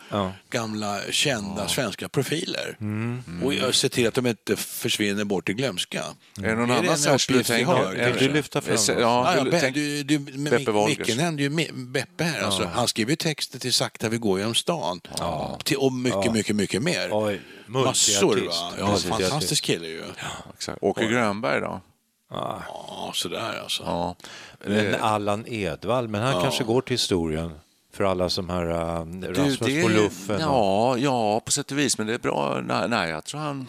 gamla 0.50 1.00
kända 1.10 1.68
svenska 1.68 2.08
profiler. 2.08 2.76
Och 3.44 3.54
jag 3.54 3.74
ser 3.74 3.88
till 3.88 4.08
att 4.08 4.14
de 4.14 4.26
inte 4.26 4.56
försvinner 4.56 5.24
bort 5.24 5.48
i 5.48 5.52
glömska. 5.54 6.04
Är 6.38 6.42
det 6.42 6.54
någon 6.54 6.70
Är 6.70 6.74
annan 6.78 6.98
särskild 6.98 7.38
du 7.38 7.42
vi 7.42 7.44
tänker? 7.44 8.12
Vill 8.12 8.28
du 8.28 8.34
lyfta 8.34 8.60
fram 8.60 8.76
Ja? 8.88 9.00
Ja, 9.00 9.36
ja, 9.36 9.70
du, 10.04 10.18
Beppe 10.18 10.70
Wolgers. 10.70 10.98
Micken 10.98 11.16
nämnde 11.16 11.42
ju 11.42 11.50
Beppe 11.72 12.24
här. 12.24 12.42
Alltså. 12.42 12.70
Han 12.74 12.88
skriver 12.98 13.12
ju 13.12 13.16
texter 13.16 13.58
till 13.58 13.72
Sakta 13.72 14.08
vi 14.08 14.18
går 14.18 14.38
genom 14.38 14.54
stan. 14.54 15.00
Till, 15.64 15.76
och 15.76 15.92
mycket, 15.92 16.32
mycket, 16.32 16.56
mycket 16.56 16.82
mer. 16.82 17.08
Oj, 17.12 17.40
Massor. 17.66 18.46
Va? 18.46 18.72
Ja, 18.78 18.96
fantastisk 18.96 19.64
kille 19.64 19.86
ju. 19.86 20.02
exakt. 20.54 20.78
Åke 20.82 21.06
Grönberg 21.06 21.60
då? 21.60 21.80
Ja, 22.30 23.10
sådär 23.14 23.60
alltså. 23.62 23.82
Ja. 23.82 24.16
Men 24.64 24.94
Allan 24.94 25.44
Edwall, 25.48 26.08
men 26.08 26.22
han 26.22 26.42
kanske 26.42 26.64
går 26.64 26.80
till 26.80 26.94
historien 26.94 27.52
för 27.92 28.04
alla 28.04 28.30
som 28.30 28.50
här 28.50 28.66
uh, 28.70 29.22
Rasmus 29.22 29.58
det- 29.58 29.82
på 29.82 29.88
luffen. 29.88 30.36
och- 30.36 30.42
Ja, 30.42 30.96
ja, 30.98 31.40
på 31.40 31.52
sätt 31.52 31.72
och 31.72 31.78
vis. 31.78 31.98
Men 31.98 32.06
det 32.06 32.14
är 32.14 32.18
bra. 32.18 32.60
Nej, 32.66 32.88
nej 32.88 33.10
jag 33.10 33.24
tror 33.24 33.40
han 33.40 33.66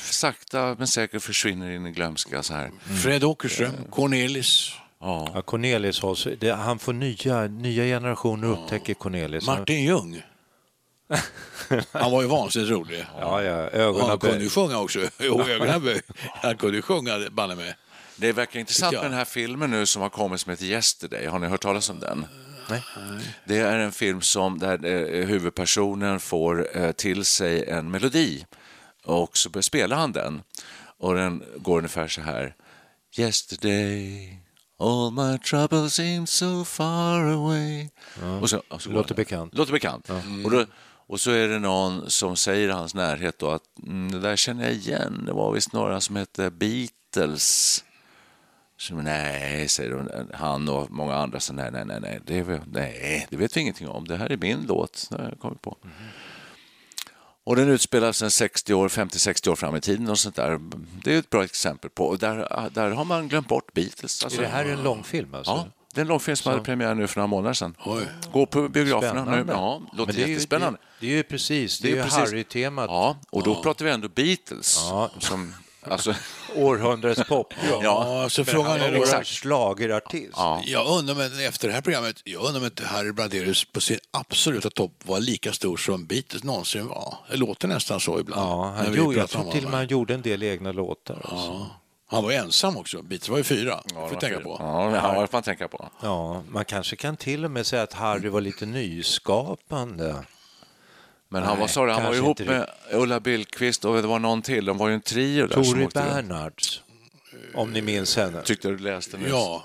sakta 0.00 0.74
men 0.78 0.86
säkert 0.86 1.22
försvinner 1.22 1.70
in 1.70 1.86
i 1.86 1.90
glömska 1.90 2.42
så 2.42 2.54
här. 2.54 2.70
Fred 3.02 3.24
Åkerström, 3.24 3.72
Cornelis, 3.90 4.72
Ja, 5.02 5.42
Cornelis 5.46 6.00
hålls, 6.00 6.26
det, 6.38 6.50
han 6.52 6.78
får 6.78 6.92
nya, 6.92 7.46
nya 7.46 7.84
generationer 7.84 8.48
upptäcker 8.48 8.94
Cornelis. 8.94 9.46
Han- 9.46 9.58
Martin 9.58 9.84
Ljung. 9.84 10.22
Han 11.92 12.10
var 12.12 12.22
ju 12.22 12.28
vansinnigt 12.28 12.70
rolig. 12.70 13.06
Ja, 13.20 13.42
ja, 13.42 13.52
ögonen 13.52 14.08
han 14.08 14.18
kunde 14.18 14.42
ju 14.44 14.50
sjunga 14.50 14.78
också. 14.78 15.00
Jo, 15.18 15.42
ögonen 15.42 15.82
böj. 15.84 16.00
Han 16.34 16.56
kunde 16.56 16.76
ju 16.76 16.82
sjunga, 16.82 17.30
banne 17.30 17.54
mig. 17.54 17.74
Det 18.16 18.32
verkar 18.32 18.60
intressant 18.60 18.92
med 18.92 19.02
den 19.04 19.12
här 19.12 19.24
filmen 19.24 19.70
nu 19.70 19.86
som 19.86 20.02
har 20.02 20.08
kommit 20.08 20.40
som 20.40 20.50
heter 20.50 20.64
Yesterday. 20.64 21.26
Har 21.26 21.38
ni 21.38 21.46
hört 21.46 21.60
talas 21.62 21.90
om 21.90 22.00
den? 22.00 22.26
Nej. 22.70 22.82
Det 23.44 23.56
är 23.58 23.78
en 23.78 23.92
film 23.92 24.20
som 24.20 24.58
där 24.58 24.84
eh, 24.84 25.26
huvudpersonen 25.26 26.20
får 26.20 26.76
eh, 26.76 26.92
till 26.92 27.24
sig 27.24 27.64
en 27.68 27.90
melodi 27.90 28.46
och 29.04 29.36
så 29.36 29.50
börjar 29.50 29.62
spela 29.62 29.96
han 29.96 30.12
den. 30.12 30.42
Och 30.98 31.14
den 31.14 31.44
går 31.56 31.78
ungefär 31.78 32.08
så 32.08 32.20
här. 32.20 32.54
Yesterday 33.18 34.38
all 34.82 35.10
my 35.10 35.38
troubles 35.38 35.94
seem 35.94 36.26
so 36.26 36.64
far 36.64 37.26
away. 37.26 37.88
Och 38.40 38.50
så, 38.50 38.62
och 38.68 38.82
så 38.82 38.90
Låter 38.90 39.14
bekant. 39.14 39.54
Låter 39.54 39.72
bekant. 39.72 40.10
Och, 40.44 40.50
då, 40.50 40.64
och 41.06 41.20
så 41.20 41.30
är 41.30 41.48
det 41.48 41.58
någon 41.58 42.10
som 42.10 42.36
säger 42.36 42.68
i 42.68 42.72
hans 42.72 42.94
närhet 42.94 43.38
då 43.38 43.50
att 43.50 43.62
mm, 43.86 44.12
det 44.12 44.20
där 44.20 44.36
känner 44.36 44.64
jag 44.64 44.72
igen. 44.72 45.22
Det 45.26 45.32
var 45.32 45.52
visst 45.52 45.72
några 45.72 46.00
som 46.00 46.16
hette 46.16 46.50
Beatles. 46.50 47.84
Så, 48.78 48.94
nej, 48.94 49.68
säger 49.68 49.90
de, 49.90 50.28
han 50.34 50.68
och 50.68 50.90
många 50.90 51.14
andra. 51.14 51.40
Så, 51.40 51.52
nej, 51.52 51.70
nej, 51.72 51.84
nej, 51.84 51.98
nej, 52.00 52.20
det, 52.26 52.60
nej, 52.72 53.26
det 53.30 53.36
vet 53.36 53.56
vi 53.56 53.60
ingenting 53.60 53.88
om. 53.88 54.04
Det 54.04 54.16
här 54.16 54.32
är 54.32 54.36
min 54.36 54.64
låt. 54.68 55.06
Det 55.10 55.16
har 55.16 55.28
jag 55.28 55.38
kommit 55.38 55.62
på. 55.62 55.76
Och 57.44 57.56
den 57.56 57.68
utspelar 57.68 58.12
sig 58.12 58.30
60 58.30 58.74
år, 58.74 58.88
50-60 58.88 59.48
år 59.48 59.56
fram 59.56 59.76
i 59.76 59.80
tiden 59.80 60.08
och 60.10 60.18
sånt 60.18 60.36
där. 60.36 60.60
Det 61.04 61.14
är 61.14 61.18
ett 61.18 61.30
bra 61.30 61.44
exempel 61.44 61.90
på. 61.90 62.04
Och 62.04 62.18
där, 62.18 62.68
där 62.74 62.90
har 62.90 63.04
man 63.04 63.28
glömt 63.28 63.48
bort 63.48 63.72
Beatles. 63.72 64.24
Alltså, 64.24 64.38
Är 64.40 64.42
det 64.42 64.50
här 64.50 64.64
en 64.64 64.82
långfilm 64.82 65.34
alltså? 65.34 65.52
Ja, 65.52 65.66
det 65.94 66.00
är 66.00 66.02
en 66.02 66.08
långfilm 66.08 66.36
som 66.36 66.52
hade 66.52 66.64
premiär 66.64 66.94
nu 66.94 67.06
för 67.06 67.16
några 67.20 67.26
månader 67.26 67.54
sedan. 67.54 67.76
Oj. 67.84 68.02
Gå 68.32 68.46
på 68.46 68.68
biograferna 68.68 69.12
nu. 69.24 69.30
Spännande. 69.30 69.52
Ja, 69.52 69.82
låter 69.92 70.06
Men 70.06 70.16
det 70.16 70.22
är 70.22 70.26
ju- 70.26 70.32
jättespännande. 70.32 70.78
Det, 71.00 71.06
det 71.06 71.12
är 71.12 71.16
ju 71.16 71.22
precis, 71.22 71.78
det 71.78 71.90
är 71.90 71.94
ju 71.96 72.02
Harry-temat. 72.02 72.86
Ja, 72.90 73.16
och 73.30 73.42
då 73.42 73.62
pratar 73.62 73.84
vi 73.84 73.90
ändå 73.90 74.08
Beatles. 74.08 74.76
Ja. 74.90 75.10
Som, 75.18 75.54
alltså, 75.82 76.14
Århundradets 76.56 77.28
pop. 77.28 77.54
Ja, 77.82 78.26
så 78.30 78.44
frågan 78.44 78.80
är 78.80 78.92
då... 78.92 79.24
Schlagerartist. 79.24 80.32
ja. 80.36 80.62
Jag 80.64 80.86
undrar 80.98 81.14
om 81.14 81.20
efter 81.20 81.68
det 81.68 81.74
här 81.74 81.80
programmet, 81.80 82.20
jag 82.24 82.42
undrar 82.44 82.60
om 82.60 82.64
inte 82.64 82.84
Harry 82.86 83.12
Bladelius 83.12 83.64
på 83.64 83.80
sin 83.80 83.98
absoluta 84.10 84.70
topp 84.70 84.92
var 85.04 85.20
lika 85.20 85.52
stor 85.52 85.76
som 85.76 86.06
Beatles 86.06 86.44
någonsin 86.44 86.86
var. 86.88 87.14
Det 87.30 87.36
låter 87.36 87.68
nästan 87.68 88.00
så 88.00 88.20
ibland. 88.20 88.42
Ja, 88.42 88.74
han 88.76 88.94
gjorde, 88.94 89.18
jag 89.18 89.30
tror 89.30 89.52
till 89.52 89.64
och 89.64 89.70
med 89.70 89.80
han 89.80 89.88
gjorde 89.88 90.14
en 90.14 90.22
del 90.22 90.42
egna 90.42 90.72
låtar. 90.72 91.14
Alltså. 91.14 91.46
Ja. 91.46 91.66
Han 92.06 92.24
var 92.24 92.30
ju 92.30 92.36
ensam 92.36 92.76
också. 92.76 93.02
Beatles 93.02 93.28
var 93.28 93.38
ju 93.38 93.44
fyra. 93.44 93.82
får 93.94 94.08
vi 94.08 94.16
tänka 94.16 94.40
på. 94.40 94.56
Ja, 94.58 94.90
det 94.92 94.98
har 94.98 95.28
man 95.32 95.42
tänka 95.42 95.68
på. 95.68 95.88
Ja, 96.02 96.42
man 96.48 96.64
kanske 96.64 96.96
kan 96.96 97.16
till 97.16 97.44
och 97.44 97.50
med 97.50 97.66
säga 97.66 97.82
att 97.82 97.92
Harry 97.92 98.28
var 98.28 98.40
lite 98.40 98.66
nyskapande. 98.66 100.14
Men 101.32 101.42
han 101.42 101.52
Nej, 101.52 101.60
var, 101.60 101.68
sorry, 101.68 101.92
han 101.92 102.04
var 102.04 102.14
ihop 102.14 102.40
inte 102.40 102.52
med 102.52 102.66
Ulla 102.92 103.20
Billqvist 103.20 103.84
och 103.84 103.94
det 104.02 104.08
var 104.08 104.18
någon 104.18 104.42
till. 104.42 104.64
De 104.64 104.78
var 104.78 104.88
ju 104.88 104.94
en 104.94 105.00
trio 105.00 105.46
där 105.46 105.54
Tori. 105.54 105.88
Bernhards, 105.94 106.82
om 107.54 107.72
ni 107.72 107.82
minns 107.82 108.16
henne. 108.16 108.42
Tyckte 108.42 108.68
du 108.68 108.78
läste 108.78 109.16
nyss? 109.18 109.28
Ja, 109.28 109.64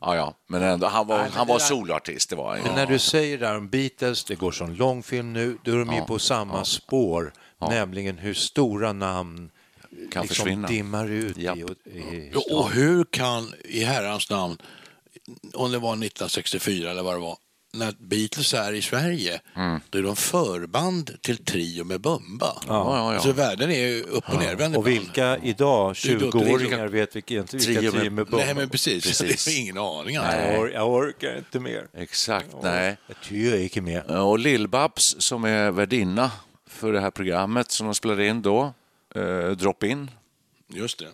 Ja, 0.00 0.16
ja. 0.16 0.34
Men 0.46 0.62
ändå, 0.62 0.86
han 0.86 1.06
var, 1.06 1.18
Nej, 1.18 1.30
han 1.32 1.46
det 1.46 1.52
var 1.52 1.58
där- 1.58 1.66
soloartist, 1.66 2.30
det 2.30 2.36
var 2.36 2.50
han. 2.54 2.62
Men 2.64 2.74
när 2.74 2.86
du 2.86 2.98
säger 2.98 3.38
där 3.38 3.56
om 3.56 3.68
Beatles, 3.68 4.24
det 4.24 4.34
går 4.34 4.52
som 4.52 4.72
långfilm 4.74 5.32
nu, 5.32 5.58
då 5.64 5.72
är 5.72 5.76
de 5.76 5.94
ju 5.94 6.00
på 6.02 6.18
samma 6.18 6.64
spår, 6.64 7.32
nämligen 7.70 8.18
hur 8.18 8.34
stora 8.34 8.92
namn 8.92 9.50
Kan 10.12 10.22
liksom 10.22 10.26
försvinna. 10.44 10.68
dimmar 10.68 11.08
ut 11.10 11.36
Japp. 11.36 11.56
i, 11.58 11.60
i 11.98 12.32
och, 12.34 12.58
och 12.58 12.70
hur 12.70 13.04
kan, 13.04 13.52
i 13.64 13.84
herrans 13.84 14.30
namn, 14.30 14.56
om 15.54 15.72
det 15.72 15.78
var 15.78 15.92
1964 15.92 16.90
eller 16.90 17.02
vad 17.02 17.14
det 17.14 17.20
var, 17.20 17.36
när 17.72 17.94
Beatles 17.98 18.54
är 18.54 18.72
i 18.72 18.82
Sverige, 18.82 19.40
då 19.90 19.98
är 19.98 20.02
de 20.02 20.16
förband 20.16 21.16
till 21.22 21.44
Trio 21.44 21.84
med 21.84 22.00
Bumba. 22.00 22.62
Ja, 22.66 22.96
ja, 22.96 23.14
ja. 23.14 23.20
Så 23.20 23.32
världen 23.32 23.70
är 23.70 23.78
ju 23.86 24.02
upp 24.02 24.28
och 24.28 24.40
nervänd 24.40 24.76
Och 24.76 24.86
vilka 24.86 25.36
idag, 25.42 25.96
Det 26.04 26.12
är 26.12 26.18
då 26.18 26.30
20-åringar, 26.30 26.88
vet 26.88 27.16
vilka, 27.16 27.34
inte 27.34 27.56
vilka 27.56 27.80
Trio 27.80 27.92
med- 27.92 28.00
trio 28.00 28.10
med 28.10 28.26
Nej, 28.30 28.44
Bumba. 28.46 28.54
men 28.60 28.68
precis. 28.68 29.04
Precis. 29.06 29.44
Det 29.44 29.50
är 29.50 29.58
ingen 29.60 29.78
aning. 29.78 30.14
Jag, 30.14 30.24
Alltså. 30.24 30.62
or- 30.62 30.72
jag 30.72 30.88
orkar 30.92 31.36
inte 31.38 31.60
mer. 31.60 31.86
Exakt, 31.96 32.46
nej. 32.62 32.96
Jag 33.06 33.20
tycker 33.22 33.50
jag 33.50 33.58
gick 33.60 33.76
med. 33.82 34.04
Och 34.10 34.38
Lill-Babs 34.38 35.16
som 35.20 35.44
är 35.44 35.70
värdinna 35.70 36.30
för 36.70 36.92
det 36.92 37.00
här 37.00 37.10
programmet 37.10 37.70
som 37.70 37.86
de 37.86 37.94
spelade 37.94 38.26
in 38.26 38.42
då, 38.42 38.72
eh, 39.14 39.50
Drop 39.50 39.82
In 39.82 40.10
Just 40.74 40.98
det. 40.98 41.08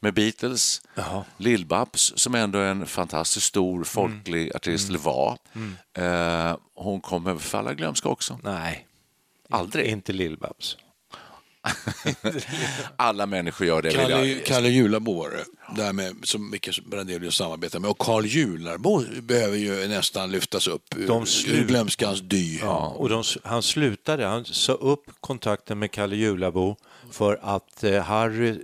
Med 0.00 0.14
Beatles. 0.14 0.82
Jaha. 0.94 1.24
Lill-Babs 1.38 2.12
som 2.16 2.34
ändå 2.34 2.58
är 2.58 2.70
en 2.70 2.86
fantastiskt 2.86 3.46
stor 3.46 3.84
folklig 3.84 4.56
artist, 4.56 4.88
eller 4.88 4.98
var. 4.98 5.38
Eh, 5.98 6.56
hon 6.74 7.00
kommer 7.00 7.38
falla 7.38 7.74
glömska 7.74 8.08
också. 8.08 8.40
Nej, 8.42 8.86
Aldrig. 9.50 9.86
inte 9.86 10.12
Lill-Babs. 10.12 10.76
Alla 12.96 13.26
människor 13.26 13.66
gör 13.66 13.82
det. 13.82 13.90
Kalle, 13.90 14.26
jag. 14.26 14.44
Kalle 14.44 14.68
Julabo 14.68 15.18
var 15.18 15.30
det, 15.30 15.44
där 15.82 15.92
med, 15.92 16.14
som 16.22 16.50
Micke 16.50 16.80
Brandelius 16.86 17.36
samarbetar 17.36 17.78
med. 17.78 17.90
Och 17.90 17.98
Karl 17.98 18.24
Jularbo 18.24 19.04
behöver 19.22 19.56
ju 19.56 19.88
nästan 19.88 20.30
lyftas 20.30 20.66
upp 20.66 20.84
De 20.90 21.26
ur 21.46 21.64
glömskans 21.64 22.20
dy. 22.20 22.58
Ja, 22.58 22.94
och 22.96 23.08
de, 23.08 23.24
han 23.44 23.62
slutade, 23.62 24.26
han 24.26 24.44
sa 24.44 24.72
upp 24.72 25.04
kontakten 25.20 25.78
med 25.78 25.90
Kalle 25.90 26.16
Julabo 26.16 26.76
för 27.10 27.38
att 27.42 27.84
eh, 27.84 28.02
Harry 28.02 28.60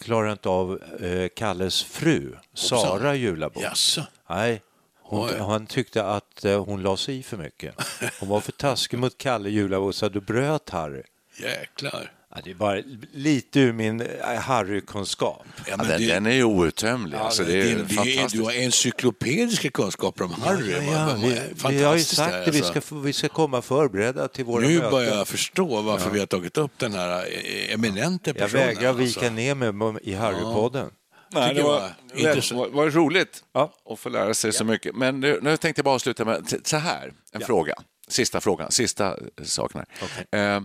klarade 0.00 0.32
inte 0.32 0.48
av 0.48 0.82
eh, 1.00 1.28
Kalles 1.28 1.82
fru, 1.82 2.36
Sara 2.54 3.14
Julabo. 3.14 3.60
Jaså? 3.60 4.02
Nej, 4.30 4.62
hon, 5.02 5.40
han 5.40 5.66
tyckte 5.66 6.04
att 6.04 6.44
eh, 6.44 6.64
hon 6.64 6.82
la 6.82 6.96
sig 6.96 7.18
i 7.18 7.22
för 7.22 7.36
mycket. 7.36 7.74
Hon 8.20 8.28
var 8.28 8.40
för 8.40 8.52
taskig 8.52 8.98
mot 8.98 9.18
Kalle 9.18 9.50
Julabo 9.50 9.92
så 9.92 10.08
då 10.08 10.20
bröt 10.20 10.70
Harry. 10.70 11.02
Jäklar. 11.36 12.12
Ja, 12.36 12.40
det 12.44 12.50
är 12.50 12.54
bara 12.54 12.80
lite 13.12 13.60
ur 13.60 13.72
min 13.72 14.00
eh, 14.00 14.34
Harry-kunskap. 14.40 15.46
Ja, 15.56 15.62
Ja, 15.68 15.76
den, 15.76 16.00
det- 16.00 16.06
den 16.06 16.26
är 16.26 16.30
ju 16.30 16.44
outtömlig. 16.44 17.18
alltså, 17.18 17.44
det 17.44 17.52
är 17.60 17.64
Din- 17.64 17.88
fantastiskt. 17.88 18.32
du 18.34 18.42
har 18.42 18.52
encyklopediska 18.52 19.70
kunskaper 19.70 20.24
om 20.24 20.32
Harry. 20.32 20.72
Ja, 20.92 21.06
vad- 21.06 21.20
vi, 21.20 21.40
vi 21.78 21.82
har 21.84 21.96
ju 21.96 22.04
sagt 22.04 22.32
det 22.32 22.40
att 22.48 22.54
vi 22.54 22.58
alltså. 22.62 22.80
ska, 22.80 22.96
vi 22.96 23.12
ska 23.12 23.28
komma 23.28 23.62
förberedda 23.62 24.28
till 24.28 24.44
våra 24.44 24.66
Nu 24.66 24.74
möten. 24.74 24.90
börjar 24.90 25.16
jag 25.16 25.28
förstå 25.28 25.82
varför 25.82 26.10
vi 26.10 26.18
har 26.18 26.26
tagit 26.26 26.58
upp 26.58 26.78
den 26.78 26.92
här 26.92 27.26
eh, 27.26 27.74
eminente 27.74 28.30
Jag 28.30 28.36
personen. 28.36 28.66
vägrar 28.66 28.92
vika 28.92 29.20
alltså. 29.20 29.32
ner 29.34 29.54
mig 29.54 29.98
i 30.02 30.14
Harry-podden. 30.14 30.90
Nej, 31.32 31.54
det 31.54 31.60
jag 31.60 31.66
var, 31.66 31.80
var 32.14 32.56
var, 32.56 32.68
var 32.68 32.90
roligt 32.90 33.44
Ja. 33.52 33.74
att 33.90 33.98
få 33.98 34.08
lära 34.08 34.34
sig 34.34 34.52
så 34.52 34.64
mycket. 34.64 34.94
Men 34.96 35.20
nu, 35.20 35.38
nu 35.42 35.56
tänkte 35.56 35.78
jag 35.80 35.84
bara 35.84 35.94
avsluta 35.94 36.24
med 36.24 36.60
så 36.64 36.76
här, 36.76 37.12
en 37.32 37.40
fråga. 37.40 37.74
Sista 38.08 38.40
frågan, 38.40 38.70
sista 38.70 39.16
saken 39.42 39.84
här. 40.30 40.56
Eh, 40.56 40.62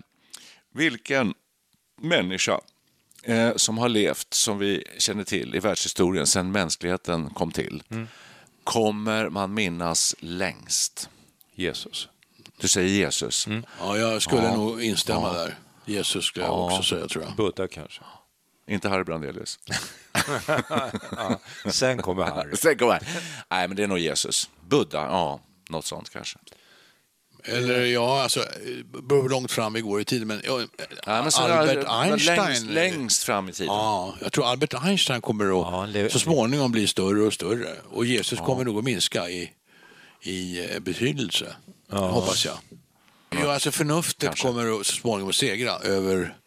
vilken 0.76 1.34
människa 2.02 2.60
eh, 3.24 3.56
som 3.56 3.78
har 3.78 3.90
levt, 3.90 4.34
som 4.34 4.58
vi 4.60 4.84
känner 4.98 5.24
till 5.24 5.56
i 5.56 5.60
världshistorien 5.60 6.28
sedan 6.28 6.52
mänskligheten 6.52 7.30
kom 7.30 7.52
till, 7.52 7.84
kommer 8.64 9.30
man 9.30 9.54
minnas 9.54 10.16
längst? 10.20 11.10
Jesus. 11.56 12.10
Du 12.58 12.68
säger 12.68 12.90
Jesus. 12.90 13.48
Ja, 13.80 13.98
jag 13.98 14.22
skulle 14.22 14.44
Ja. 14.44 14.56
nog 14.56 14.84
instämma 14.84 15.28
Ja. 15.28 15.34
där. 15.34 15.58
Jesus 15.86 16.26
skulle 16.26 16.46
jag 16.46 16.66
också 16.66 16.84
säga, 16.84 17.08
tror 17.08 17.24
jag. 17.24 17.36
Buddha 17.36 17.68
kanske. 17.68 18.02
inte 18.68 18.90
Harry 18.90 19.04
Brandelius. 19.04 19.60
ja, 21.12 21.40
sen 21.72 21.98
kommer 22.02 22.24
Harry. 22.24 22.56
Sen 22.58 22.78
kommer 22.78 22.92
Harry. 22.94 23.06
Nej, 23.50 23.68
men 23.68 23.78
det 23.78 23.84
är 23.84 23.88
nog 23.88 24.00
Jesus. 24.00 24.50
Buddha, 24.68 24.98
ja, 25.06 25.40
något 25.70 25.86
sånt 25.86 26.10
kanske. 26.10 26.38
Eller 27.44 27.86
ja, 27.86 28.22
alltså, 28.24 28.46
beror 29.04 29.22
hur 29.22 29.30
långt 29.30 29.52
fram 29.52 29.74
vi 29.74 29.82
går 29.82 30.02
i 30.02 30.06
tiden. 30.06 30.28
Men, 30.28 30.42
ja, 30.44 30.62
Ja, 31.06 31.22
men 31.22 31.32
så 31.32 31.42
Albert 31.42 31.76
längst, 31.76 32.30
Einstein. 32.30 32.74
längst 32.74 33.24
fram 33.24 33.50
i 33.50 33.54
tiden. 33.54 33.74
Ja, 33.74 34.16
jag 34.22 34.32
tror 34.32 34.46
Albert 34.46 34.74
Einstein 34.84 35.22
kommer 35.22 35.62
att 36.06 36.12
så 36.12 36.20
småningom 36.20 36.72
bli 36.72 36.88
större 36.88 37.22
och 37.22 37.34
större. 37.34 37.70
Och 37.90 38.06
Jesus 38.06 38.40
kommer 38.40 38.64
nog 38.64 38.78
att 38.78 38.84
minska 38.84 39.30
i, 39.30 39.52
i 40.22 40.74
eh, 40.74 40.80
betydelse, 40.80 41.56
hoppas 41.90 42.46
jag. 42.46 42.56
Ja, 43.30 43.54
alltså 43.54 43.72
förnuftet 43.72 44.40
kommer 44.40 44.80
att 44.80 44.86
så 44.86 44.94
småningom 44.94 45.30
att 45.30 45.36
segra 45.36 45.72
över, 45.72 46.38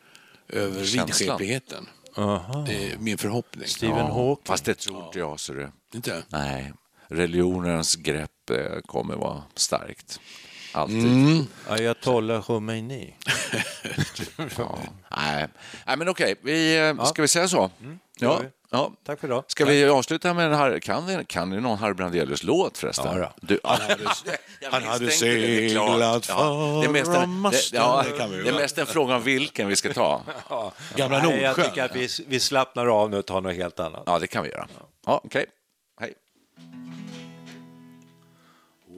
över 0.49 0.80
vidskepligheten. 0.80 1.88
Det 2.66 2.93
är 2.93 2.99
min 2.99 3.18
förhoppning. 3.18 3.68
Ja, 3.80 4.38
Fast 4.45 4.64
det 4.64 4.74
tror 4.74 5.07
inte 5.07 5.18
jag. 5.18 5.40
Så 5.40 5.53
det... 5.53 5.72
Inte? 5.95 6.22
Nej, 6.28 6.72
religionens 7.09 7.95
grepp 7.97 8.51
eh, 8.51 8.80
kommer 8.86 9.14
vara 9.14 9.43
starkt. 9.55 10.20
Alltid. 10.73 11.05
Mm. 11.07 11.47
Ayatollah 11.68 12.43
Khomeini. 12.47 13.14
ja. 14.59 14.79
Nej. 15.16 15.49
Nej, 15.87 15.97
men 15.97 16.09
okej. 16.09 16.35
Vi, 16.43 16.79
eh, 16.99 17.05
Ska 17.05 17.23
vi 17.23 17.29
säga 17.29 17.49
så? 17.49 17.70
gör 18.16 18.29
Ja. 18.29 18.39
vi. 18.43 18.47
Ja. 18.70 18.93
Tack 19.07 19.20
för 19.20 19.29
idag. 19.29 19.45
Ska 19.47 19.64
vi 19.64 19.89
avsluta 19.89 20.35
med 20.35 20.47
en 20.47 20.53
Harry, 20.53 20.81
kan, 20.81 21.07
ni, 21.07 21.25
kan 21.25 21.51
ni 21.51 21.61
någon 21.61 21.79
Harry 21.79 21.95
Brandelius-låt 21.95 22.79
förresten? 22.79 23.18
Ja. 23.18 23.35
Du, 23.41 23.61
Han 23.64 23.81
hade, 23.81 24.05
han 24.05 25.11
seglat 25.11 26.29
Ja, 26.29 26.81
det, 26.81 26.87
är 26.87 26.89
mest 26.89 27.11
för 27.12 27.23
en, 27.23 27.43
det, 27.43 27.73
ja, 27.73 28.05
det 28.18 28.43
vi 28.43 28.49
är 28.49 28.53
mest 28.53 28.79
en 28.79 28.87
fråga 28.87 29.16
om 29.16 29.23
vilken 29.23 29.68
vi 29.68 29.77
ska 29.77 29.93
ta. 29.93 30.23
Gamla 30.97 31.18
Nej, 31.23 31.41
jag 31.43 31.49
Nordsjön. 31.49 31.64
tycker 31.64 31.85
att 31.85 31.97
vi, 31.97 32.09
vi 32.27 32.41
slappnar 32.41 32.87
av 32.87 33.11
nu 33.11 33.18
och 33.18 33.27
tar 33.27 33.41
något 33.41 33.55
helt 33.55 33.81
annat. 33.81 34.03
Ja, 34.07 34.18
det 34.18 34.27
kan 34.27 34.43
vi 34.43 34.51
göra. 34.51 34.68
Ja, 35.07 35.20
okej. 35.25 35.47
Hej. 36.01 36.14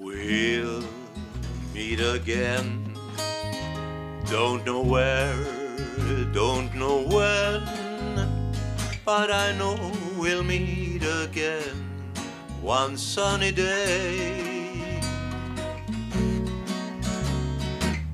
We'll 0.00 0.82
meet 1.74 1.98
again. 1.98 2.96
Don't 4.30 4.64
know 4.64 4.80
where, 4.80 5.34
don't 6.32 6.72
know 6.74 7.02
when, 7.02 7.62
but 9.04 9.30
I 9.32 9.52
know 9.58 9.76
we'll 10.16 10.44
meet 10.44 11.02
again 11.02 11.76
one 12.62 12.96
sunny 12.96 13.50
day. 13.50 15.00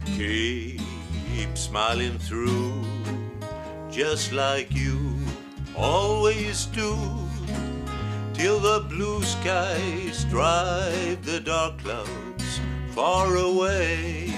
Keep 0.06 1.56
smiling 1.56 2.18
through, 2.18 2.72
just 3.90 4.32
like 4.32 4.72
you 4.72 5.16
always 5.76 6.64
do 6.66 6.96
till 8.32 8.58
the 8.58 8.86
blue 8.88 9.22
skies 9.22 10.24
drive 10.24 11.22
the 11.26 11.40
dark 11.40 11.78
clouds 11.78 12.29
far 12.94 13.36
away. 13.36 14.32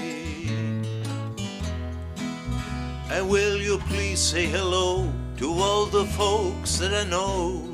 And 3.11 3.29
will 3.29 3.57
you 3.57 3.77
please 3.89 4.19
say 4.19 4.45
hello 4.45 5.11
to 5.37 5.51
all 5.51 5.85
the 5.85 6.05
folks 6.05 6.77
that 6.77 6.93
I 6.93 7.03
know 7.09 7.69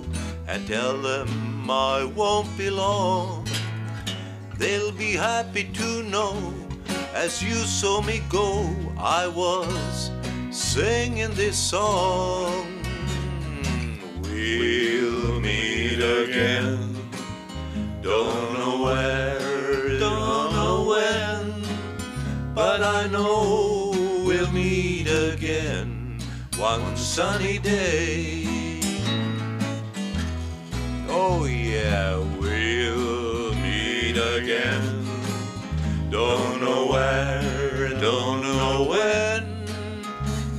and 0.47 0.67
tell 0.67 0.97
them 1.01 1.69
I 1.69 2.03
won't 2.03 2.57
be 2.57 2.69
long? 2.69 3.47
They'll 4.57 4.91
be 4.91 5.13
happy 5.13 5.63
to 5.63 6.03
know 6.03 6.53
as 7.13 7.43
you 7.43 7.55
saw 7.55 8.01
me 8.01 8.21
go, 8.29 8.69
I 8.97 9.27
was 9.27 10.11
singing 10.51 11.33
this 11.33 11.57
song. 11.57 12.67
We'll 14.21 15.39
meet 15.41 15.99
again. 15.99 16.95
Don't 18.01 18.53
know 18.53 18.68
but 22.59 22.83
I 22.83 23.07
know 23.07 23.93
we'll 24.25 24.51
meet 24.51 25.07
again 25.07 26.19
one 26.57 26.97
sunny 26.97 27.57
day. 27.57 28.81
Oh 31.07 31.45
yeah, 31.45 32.17
we'll 32.41 33.53
meet 33.63 34.17
again. 34.17 34.83
Don't 36.09 36.59
know 36.59 36.87
where, 36.87 37.91
don't 38.07 38.41
know 38.41 38.87
when, 38.93 39.41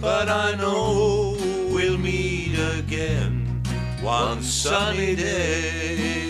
but 0.00 0.30
I 0.30 0.54
know 0.54 1.36
we'll 1.70 1.98
meet 1.98 2.54
again 2.78 3.62
one 4.00 4.42
sunny 4.42 5.14
day. 5.14 6.29